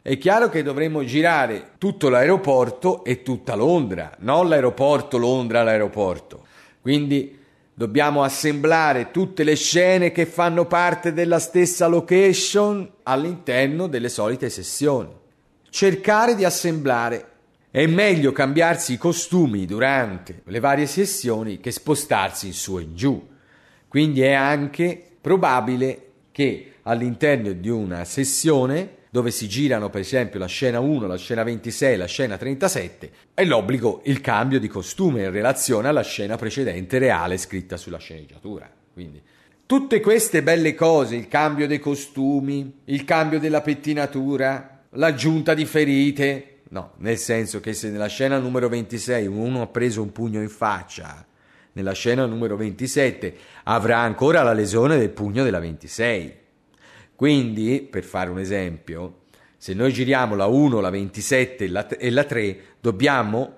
è 0.02 0.18
chiaro 0.18 0.50
che 0.50 0.64
dovremmo 0.64 1.04
girare 1.06 1.72
tutto 1.78 2.10
l'aeroporto 2.10 3.06
e 3.06 3.24
tutta 3.24 3.56
Londra, 3.56 4.12
non 4.20 4.50
l'aeroporto 4.50 5.18
Londra 5.18 5.64
l'aeroporto. 5.64 6.46
Quindi 6.82 7.40
dobbiamo 7.74 8.22
assemblare 8.22 9.12
tutte 9.12 9.44
le 9.44 9.56
scene 9.56 10.12
che 10.12 10.26
fanno 10.26 10.66
parte 10.66 11.14
della 11.14 11.40
stessa 11.40 11.88
location 11.88 12.90
all'interno 13.04 13.88
delle 13.88 14.10
solite 14.10 14.50
sessioni. 14.50 15.10
Cercare 15.70 16.36
di 16.36 16.44
assemblare 16.44 17.33
è 17.74 17.88
meglio 17.88 18.32
cambiarsi 18.32 18.94
i 18.94 18.98
costumi 19.00 19.66
durante 19.66 20.44
le 20.46 20.60
varie 20.60 20.86
sessioni 20.86 21.60
che 21.60 21.72
spostarsi 21.72 22.46
in 22.46 22.54
su 22.54 22.78
e 22.78 22.94
giù. 22.94 23.28
Quindi 23.88 24.22
è 24.22 24.34
anche 24.34 25.04
probabile 25.20 26.12
che 26.32 26.74
all'interno 26.84 27.52
di 27.52 27.70
una 27.70 28.06
sessione 28.06 28.98
dove 29.10 29.32
si 29.32 29.48
girano 29.48 29.90
per 29.90 30.02
esempio 30.02 30.38
la 30.38 30.46
scena 30.46 30.80
1, 30.80 31.08
la 31.08 31.18
scena 31.18 31.42
26, 31.42 31.98
la 31.98 32.06
scena 32.06 32.38
37, 32.38 33.12
è 33.34 33.44
l'obbligo 33.44 34.02
il 34.04 34.22
cambio 34.22 34.60
di 34.60 34.68
costume 34.68 35.24
in 35.24 35.32
relazione 35.32 35.88
alla 35.88 36.04
scena 36.04 36.36
precedente 36.36 37.00
reale 37.00 37.38
scritta 37.38 37.76
sulla 37.76 37.98
sceneggiatura. 37.98 38.70
Quindi 38.94 39.20
tutte 39.66 40.00
queste 40.00 40.44
belle 40.44 40.76
cose, 40.76 41.16
il 41.16 41.28
cambio 41.28 41.66
dei 41.66 41.80
costumi, 41.80 42.82
il 42.86 43.04
cambio 43.04 43.40
della 43.40 43.62
pettinatura, 43.62 44.84
l'aggiunta 44.92 45.56
di 45.56 45.66
ferite, 45.66 46.53
No, 46.74 46.94
nel 46.98 47.20
senso 47.20 47.60
che 47.60 47.74
se 47.74 47.92
nella 47.92 48.08
scena 48.08 48.40
numero 48.40 48.68
26 48.68 49.28
uno 49.28 49.62
ha 49.62 49.68
preso 49.68 50.02
un 50.02 50.12
pugno 50.12 50.42
in 50.42 50.50
faccia, 50.50 51.24
nella 51.74 51.92
scena 51.92 52.26
numero 52.26 52.56
27 52.56 53.36
avrà 53.66 54.00
ancora 54.00 54.42
la 54.42 54.54
lesione 54.54 54.98
del 54.98 55.12
pugno 55.12 55.44
della 55.44 55.60
26. 55.60 56.36
Quindi, 57.16 57.88
per 57.88 58.04
fare 58.04 58.32
un 58.32 58.40
esempio, 58.40 59.26
se 59.56 59.76
noi 59.76 59.94
giriamo 59.94 60.34
la 60.34 60.48
1, 60.48 60.80
la 60.80 60.90
27 60.90 61.64
e 61.64 61.70
la, 61.70 61.88
e 61.88 62.10
la 62.10 62.24
3, 62.24 62.60
dobbiamo 62.82 63.58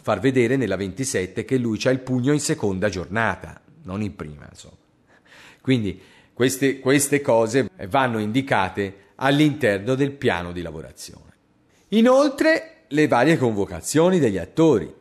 far 0.00 0.20
vedere 0.20 0.56
nella 0.56 0.76
27 0.76 1.44
che 1.44 1.58
lui 1.58 1.78
ha 1.84 1.90
il 1.90 2.00
pugno 2.00 2.32
in 2.32 2.40
seconda 2.40 2.88
giornata, 2.88 3.60
non 3.82 4.00
in 4.00 4.16
prima, 4.16 4.48
insomma. 4.50 4.76
Quindi 5.60 6.00
queste, 6.32 6.78
queste 6.78 7.20
cose 7.20 7.68
vanno 7.88 8.18
indicate 8.18 9.10
all'interno 9.16 9.94
del 9.94 10.12
piano 10.12 10.50
di 10.50 10.62
lavorazione. 10.62 11.32
Inoltre 11.94 12.86
le 12.88 13.06
varie 13.06 13.38
convocazioni 13.38 14.18
degli 14.18 14.38
attori. 14.38 14.92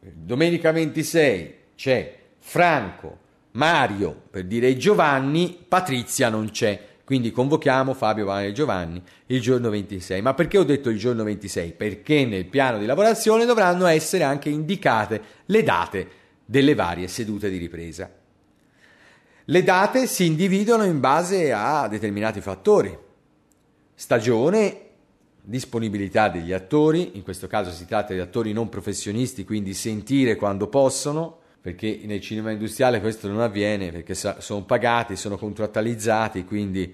Domenica 0.00 0.72
26 0.72 1.54
c'è 1.76 2.18
Franco, 2.38 3.18
Mario, 3.52 4.20
per 4.28 4.44
dire 4.44 4.76
Giovanni, 4.76 5.56
Patrizia 5.68 6.28
non 6.28 6.50
c'è. 6.50 6.88
Quindi 7.04 7.30
convochiamo 7.30 7.94
Fabio, 7.94 8.24
Mario 8.24 8.48
e 8.48 8.52
Giovanni 8.52 9.00
il 9.26 9.40
giorno 9.40 9.70
26. 9.70 10.20
Ma 10.20 10.34
perché 10.34 10.58
ho 10.58 10.64
detto 10.64 10.90
il 10.90 10.98
giorno 10.98 11.22
26? 11.22 11.72
Perché 11.74 12.24
nel 12.24 12.46
piano 12.46 12.78
di 12.78 12.86
lavorazione 12.86 13.44
dovranno 13.44 13.86
essere 13.86 14.24
anche 14.24 14.48
indicate 14.48 15.22
le 15.46 15.62
date 15.62 16.08
delle 16.44 16.74
varie 16.74 17.06
sedute 17.06 17.48
di 17.50 17.58
ripresa. 17.58 18.10
Le 19.44 19.62
date 19.62 20.06
si 20.08 20.26
individuano 20.26 20.82
in 20.84 20.98
base 20.98 21.52
a 21.52 21.86
determinati 21.86 22.40
fattori. 22.40 22.96
Stagione, 23.94 24.89
disponibilità 25.42 26.28
degli 26.28 26.52
attori, 26.52 27.16
in 27.16 27.22
questo 27.22 27.46
caso 27.46 27.70
si 27.70 27.86
tratta 27.86 28.12
di 28.12 28.20
attori 28.20 28.52
non 28.52 28.68
professionisti, 28.68 29.44
quindi 29.44 29.74
sentire 29.74 30.36
quando 30.36 30.68
possono, 30.68 31.38
perché 31.60 32.00
nel 32.04 32.20
cinema 32.20 32.50
industriale 32.50 33.00
questo 33.00 33.28
non 33.28 33.40
avviene 33.40 33.90
perché 33.90 34.14
sono 34.14 34.64
pagati, 34.64 35.16
sono 35.16 35.36
contrattualizzati, 35.36 36.44
quindi 36.44 36.92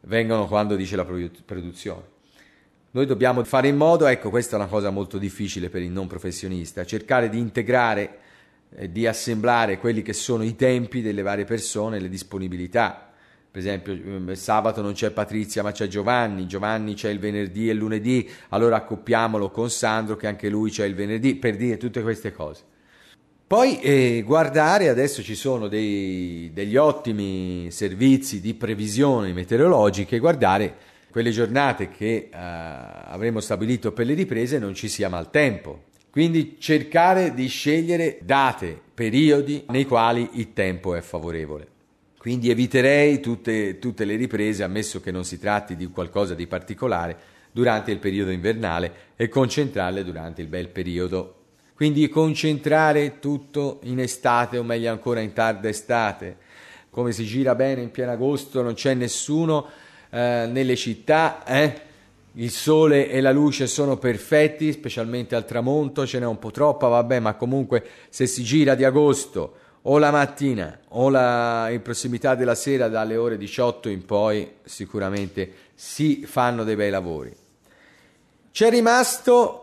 vengono 0.00 0.46
quando 0.46 0.76
dice 0.76 0.96
la 0.96 1.04
produzione. 1.04 2.10
Noi 2.90 3.06
dobbiamo 3.06 3.42
fare 3.44 3.68
in 3.68 3.76
modo, 3.76 4.06
ecco 4.06 4.28
questa 4.28 4.56
è 4.56 4.58
una 4.58 4.68
cosa 4.68 4.90
molto 4.90 5.16
difficile 5.16 5.70
per 5.70 5.80
il 5.80 5.90
non 5.90 6.06
professionista, 6.06 6.84
cercare 6.84 7.30
di 7.30 7.38
integrare 7.38 8.18
e 8.74 8.92
di 8.92 9.06
assemblare 9.06 9.78
quelli 9.78 10.02
che 10.02 10.12
sono 10.12 10.42
i 10.42 10.56
tempi 10.56 11.00
delle 11.00 11.22
varie 11.22 11.44
persone, 11.44 11.98
le 11.98 12.10
disponibilità. 12.10 13.11
Per 13.52 13.60
esempio, 13.60 13.94
mm, 13.94 14.32
sabato 14.32 14.80
non 14.80 14.94
c'è 14.94 15.10
Patrizia 15.10 15.62
ma 15.62 15.72
c'è 15.72 15.86
Giovanni, 15.86 16.46
Giovanni 16.46 16.94
c'è 16.94 17.10
il 17.10 17.18
venerdì 17.18 17.68
e 17.68 17.72
il 17.72 17.78
lunedì, 17.78 18.26
allora 18.48 18.76
accoppiamolo 18.76 19.50
con 19.50 19.68
Sandro 19.68 20.16
che 20.16 20.26
anche 20.26 20.48
lui 20.48 20.70
c'è 20.70 20.86
il 20.86 20.94
venerdì, 20.94 21.34
per 21.34 21.56
dire 21.56 21.76
tutte 21.76 22.00
queste 22.00 22.32
cose. 22.32 22.62
Poi 23.46 23.78
eh, 23.80 24.22
guardare, 24.24 24.88
adesso 24.88 25.22
ci 25.22 25.34
sono 25.34 25.68
dei, 25.68 26.50
degli 26.54 26.76
ottimi 26.76 27.70
servizi 27.70 28.40
di 28.40 28.54
previsioni 28.54 29.34
meteorologiche, 29.34 30.18
guardare 30.18 30.74
quelle 31.10 31.30
giornate 31.30 31.90
che 31.90 32.30
eh, 32.30 32.30
avremo 32.32 33.40
stabilito 33.40 33.92
per 33.92 34.06
le 34.06 34.14
riprese 34.14 34.58
non 34.58 34.72
ci 34.72 34.88
sia 34.88 35.10
maltempo. 35.10 35.82
Quindi 36.10 36.56
cercare 36.58 37.34
di 37.34 37.48
scegliere 37.48 38.18
date, 38.22 38.80
periodi 38.94 39.64
nei 39.68 39.84
quali 39.84 40.26
il 40.32 40.54
tempo 40.54 40.94
è 40.94 41.02
favorevole. 41.02 41.68
Quindi 42.22 42.50
eviterei 42.50 43.18
tutte, 43.18 43.80
tutte 43.80 44.04
le 44.04 44.14
riprese, 44.14 44.62
ammesso 44.62 45.00
che 45.00 45.10
non 45.10 45.24
si 45.24 45.40
tratti 45.40 45.74
di 45.74 45.88
qualcosa 45.88 46.34
di 46.34 46.46
particolare, 46.46 47.16
durante 47.50 47.90
il 47.90 47.98
periodo 47.98 48.30
invernale 48.30 48.92
e 49.16 49.28
concentrarle 49.28 50.04
durante 50.04 50.40
il 50.40 50.46
bel 50.46 50.68
periodo 50.68 51.40
quindi 51.74 52.08
concentrare 52.08 53.18
tutto 53.18 53.80
in 53.82 53.98
estate 53.98 54.56
o 54.56 54.62
meglio 54.62 54.92
ancora 54.92 55.18
in 55.18 55.32
tarda 55.32 55.68
estate. 55.68 56.36
Come 56.90 57.10
si 57.10 57.24
gira 57.24 57.56
bene 57.56 57.82
in 57.82 57.90
pieno 57.90 58.12
agosto, 58.12 58.62
non 58.62 58.74
c'è 58.74 58.94
nessuno 58.94 59.66
eh, 60.10 60.48
nelle 60.48 60.76
città, 60.76 61.44
eh? 61.44 61.80
il 62.34 62.50
sole 62.52 63.10
e 63.10 63.20
la 63.20 63.32
luce 63.32 63.66
sono 63.66 63.96
perfetti, 63.96 64.70
specialmente 64.70 65.34
al 65.34 65.44
tramonto, 65.44 66.06
ce 66.06 66.20
n'è 66.20 66.24
un 66.24 66.38
po' 66.38 66.52
troppa, 66.52 66.86
vabbè, 66.86 67.18
ma 67.18 67.34
comunque 67.34 67.84
se 68.10 68.28
si 68.28 68.44
gira 68.44 68.76
di 68.76 68.84
agosto 68.84 69.56
o 69.82 69.98
la 69.98 70.10
mattina 70.10 70.78
o 70.88 71.08
la, 71.08 71.68
in 71.70 71.82
prossimità 71.82 72.34
della 72.34 72.54
sera 72.54 72.88
dalle 72.88 73.16
ore 73.16 73.36
18 73.36 73.88
in 73.88 74.04
poi 74.04 74.56
sicuramente 74.62 75.52
si 75.74 76.24
fanno 76.24 76.64
dei 76.64 76.76
bei 76.76 76.90
lavori. 76.90 77.34
C'è 78.50 78.70
rimasto 78.70 79.62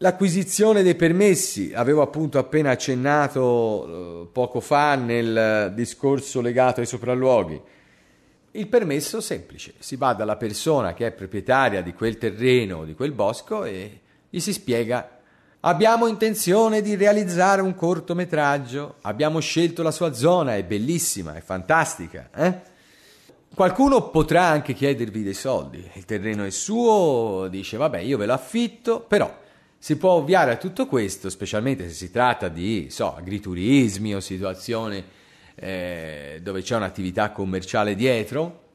L'acquisizione 0.00 0.84
dei 0.84 0.94
permessi, 0.94 1.72
avevo 1.74 2.02
appunto 2.02 2.38
appena 2.38 2.70
accennato 2.70 4.22
eh, 4.22 4.28
poco 4.30 4.60
fa 4.60 4.94
nel 4.94 5.72
discorso 5.74 6.40
legato 6.40 6.78
ai 6.78 6.86
sopralluoghi. 6.86 7.60
Il 8.52 8.68
permesso 8.68 9.20
semplice, 9.20 9.74
si 9.80 9.96
va 9.96 10.12
dalla 10.12 10.36
persona 10.36 10.94
che 10.94 11.08
è 11.08 11.10
proprietaria 11.10 11.82
di 11.82 11.94
quel 11.94 12.16
terreno, 12.16 12.84
di 12.84 12.94
quel 12.94 13.10
bosco 13.10 13.64
e 13.64 14.00
gli 14.30 14.38
si 14.38 14.52
spiega 14.52 15.17
abbiamo 15.60 16.06
intenzione 16.06 16.82
di 16.82 16.94
realizzare 16.94 17.62
un 17.62 17.74
cortometraggio, 17.74 18.96
abbiamo 19.02 19.40
scelto 19.40 19.82
la 19.82 19.90
sua 19.90 20.12
zona, 20.12 20.56
è 20.56 20.64
bellissima, 20.64 21.34
è 21.34 21.40
fantastica. 21.40 22.30
Eh? 22.34 22.76
Qualcuno 23.54 24.10
potrà 24.10 24.44
anche 24.44 24.72
chiedervi 24.72 25.22
dei 25.22 25.34
soldi, 25.34 25.84
il 25.94 26.04
terreno 26.04 26.44
è 26.44 26.50
suo, 26.50 27.48
dice 27.50 27.76
vabbè 27.76 27.98
io 27.98 28.16
ve 28.16 28.26
lo 28.26 28.34
affitto, 28.34 29.00
però 29.00 29.36
si 29.76 29.96
può 29.96 30.12
ovviare 30.12 30.52
a 30.52 30.56
tutto 30.56 30.86
questo, 30.86 31.30
specialmente 31.30 31.88
se 31.88 31.94
si 31.94 32.10
tratta 32.10 32.48
di 32.48 32.88
so, 32.90 33.14
agriturismi 33.14 34.14
o 34.14 34.20
situazioni 34.20 35.02
eh, 35.54 36.40
dove 36.42 36.62
c'è 36.62 36.76
un'attività 36.76 37.30
commerciale 37.30 37.94
dietro. 37.94 38.66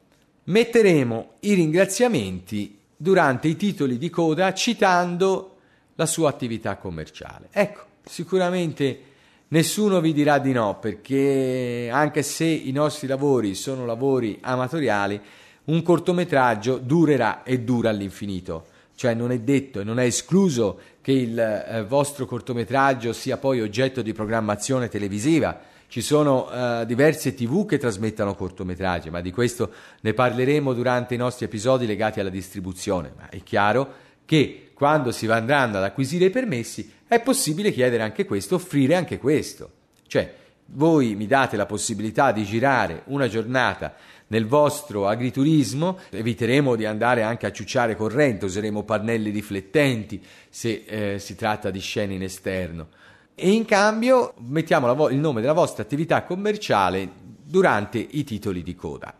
Metteremo 0.44 1.32
i 1.40 1.54
ringraziamenti 1.54 2.78
durante 2.96 3.48
i 3.48 3.56
titoli 3.56 3.96
di 3.96 4.10
coda 4.10 4.52
citando 4.52 5.53
la 5.94 6.06
sua 6.06 6.28
attività 6.28 6.76
commerciale. 6.76 7.48
Ecco, 7.50 7.82
sicuramente 8.04 9.00
nessuno 9.48 10.00
vi 10.00 10.12
dirà 10.12 10.38
di 10.38 10.52
no 10.52 10.78
perché 10.78 11.88
anche 11.92 12.22
se 12.22 12.44
i 12.44 12.72
nostri 12.72 13.06
lavori 13.06 13.54
sono 13.54 13.86
lavori 13.86 14.38
amatoriali, 14.40 15.20
un 15.64 15.82
cortometraggio 15.82 16.78
durerà 16.78 17.42
e 17.42 17.60
dura 17.60 17.90
all'infinito 17.90 18.72
cioè 18.96 19.14
non 19.14 19.32
è 19.32 19.40
detto 19.40 19.80
e 19.80 19.84
non 19.84 19.98
è 19.98 20.04
escluso 20.04 20.78
che 21.00 21.12
il 21.12 21.38
eh, 21.38 21.84
vostro 21.84 22.26
cortometraggio 22.26 23.12
sia 23.12 23.36
poi 23.36 23.60
oggetto 23.60 24.02
di 24.02 24.12
programmazione 24.12 24.88
televisiva. 24.88 25.60
Ci 25.86 26.00
sono 26.00 26.50
eh, 26.50 26.86
diverse 26.86 27.34
tv 27.34 27.66
che 27.66 27.78
trasmettono 27.78 28.34
cortometraggi, 28.34 29.10
ma 29.10 29.20
di 29.20 29.30
questo 29.30 29.70
ne 30.00 30.14
parleremo 30.14 30.72
durante 30.72 31.14
i 31.14 31.18
nostri 31.18 31.44
episodi 31.44 31.86
legati 31.86 32.20
alla 32.20 32.30
distribuzione. 32.30 33.12
Ma 33.16 33.28
è 33.28 33.42
chiaro 33.42 34.02
che 34.24 34.63
quando 34.74 35.12
si 35.12 35.26
andranno 35.26 35.78
ad 35.78 35.84
acquisire 35.84 36.26
i 36.26 36.30
permessi 36.30 36.92
è 37.06 37.20
possibile 37.20 37.72
chiedere 37.72 38.02
anche 38.02 38.24
questo, 38.24 38.56
offrire 38.56 38.94
anche 38.94 39.18
questo. 39.18 39.70
Cioè, 40.06 40.34
voi 40.66 41.14
mi 41.14 41.26
date 41.26 41.56
la 41.56 41.66
possibilità 41.66 42.32
di 42.32 42.44
girare 42.44 43.02
una 43.06 43.28
giornata 43.28 43.94
nel 44.28 44.46
vostro 44.46 45.06
agriturismo, 45.06 45.98
eviteremo 46.10 46.74
di 46.76 46.86
andare 46.86 47.22
anche 47.22 47.46
a 47.46 47.52
ciucciare 47.52 47.94
corrente, 47.94 48.46
useremo 48.46 48.82
pannelli 48.82 49.30
riflettenti 49.30 50.22
se 50.48 50.84
eh, 50.86 51.18
si 51.18 51.36
tratta 51.36 51.70
di 51.70 51.80
scene 51.80 52.14
in 52.14 52.22
esterno. 52.22 52.88
E 53.34 53.50
in 53.50 53.64
cambio 53.64 54.34
mettiamo 54.38 54.92
vo- 54.94 55.10
il 55.10 55.18
nome 55.18 55.40
della 55.40 55.52
vostra 55.52 55.82
attività 55.82 56.22
commerciale 56.22 57.08
durante 57.44 57.98
i 57.98 58.24
titoli 58.24 58.62
di 58.62 58.74
coda. 58.74 59.14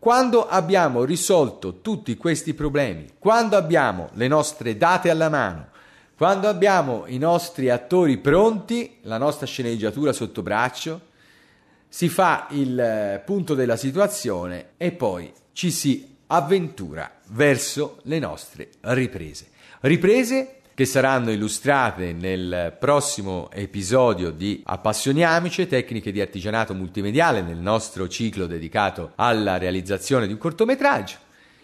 Quando 0.00 0.48
abbiamo 0.48 1.04
risolto 1.04 1.82
tutti 1.82 2.16
questi 2.16 2.54
problemi, 2.54 3.06
quando 3.18 3.58
abbiamo 3.58 4.08
le 4.14 4.28
nostre 4.28 4.78
date 4.78 5.10
alla 5.10 5.28
mano, 5.28 5.68
quando 6.16 6.48
abbiamo 6.48 7.04
i 7.06 7.18
nostri 7.18 7.68
attori 7.68 8.16
pronti, 8.16 8.96
la 9.02 9.18
nostra 9.18 9.44
sceneggiatura 9.44 10.14
sotto 10.14 10.40
braccio, 10.40 11.08
si 11.86 12.08
fa 12.08 12.46
il 12.52 12.80
eh, 12.80 13.22
punto 13.26 13.54
della 13.54 13.76
situazione 13.76 14.70
e 14.78 14.92
poi 14.92 15.30
ci 15.52 15.70
si 15.70 16.16
avventura 16.28 17.20
verso 17.32 17.98
le 18.04 18.18
nostre 18.20 18.70
riprese. 18.80 19.48
Riprese 19.80 20.59
che 20.80 20.86
saranno 20.86 21.30
illustrate 21.30 22.14
nel 22.14 22.74
prossimo 22.80 23.50
episodio 23.52 24.30
di 24.30 24.62
Appassioniamici, 24.64 25.66
tecniche 25.66 26.10
di 26.10 26.22
artigianato 26.22 26.72
multimediale 26.72 27.42
nel 27.42 27.58
nostro 27.58 28.08
ciclo 28.08 28.46
dedicato 28.46 29.12
alla 29.16 29.58
realizzazione 29.58 30.26
di 30.26 30.32
un 30.32 30.38
cortometraggio. 30.38 31.16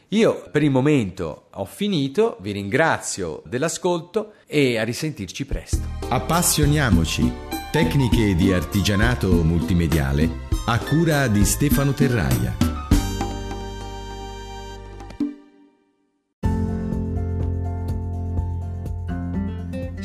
Io 0.08 0.46
per 0.52 0.62
il 0.62 0.70
momento 0.70 1.46
ho 1.50 1.64
finito, 1.64 2.36
vi 2.40 2.52
ringrazio 2.52 3.42
dell'ascolto 3.46 4.32
e 4.46 4.76
a 4.76 4.84
risentirci 4.84 5.46
presto. 5.46 5.80
Appassioniamoci 6.10 7.32
Tecniche 7.72 8.34
di 8.34 8.52
artigianato 8.52 9.30
multimediale 9.42 10.28
a 10.66 10.78
cura 10.78 11.26
di 11.28 11.42
Stefano 11.46 11.94
Terraia. 11.94 12.65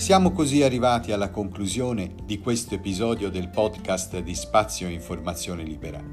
Siamo 0.01 0.31
così 0.31 0.63
arrivati 0.63 1.11
alla 1.11 1.29
conclusione 1.29 2.15
di 2.23 2.39
questo 2.39 2.73
episodio 2.73 3.29
del 3.29 3.49
podcast 3.49 4.17
di 4.21 4.33
Spazio 4.33 4.87
Informazione 4.87 5.61
Libera. 5.61 6.03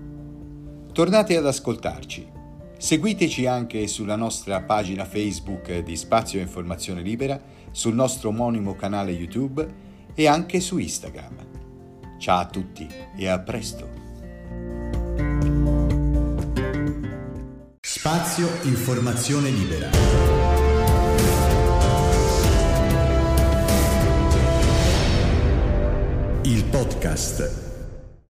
Tornate 0.92 1.38
ad 1.38 1.46
ascoltarci. 1.46 2.31
Seguiteci 2.77 3.46
anche 3.46 3.87
sulla 3.87 4.14
nostra 4.14 4.61
pagina 4.61 5.07
Facebook 5.07 5.79
di 5.79 5.96
Spazio 5.96 6.38
Informazione 6.38 7.01
Libera, 7.01 7.40
sul 7.70 7.94
nostro 7.94 8.29
omonimo 8.29 8.74
canale 8.74 9.12
YouTube 9.12 9.66
e 10.12 10.27
anche 10.27 10.61
su 10.61 10.77
Instagram. 10.77 12.18
Ciao 12.18 12.40
a 12.40 12.46
tutti 12.46 12.87
e 13.16 13.27
a 13.27 13.38
presto. 13.38 13.88
Spazio 17.81 18.48
Informazione 18.64 19.48
Libera. 19.48 20.27
Il 26.50 26.64
podcast 26.64 27.67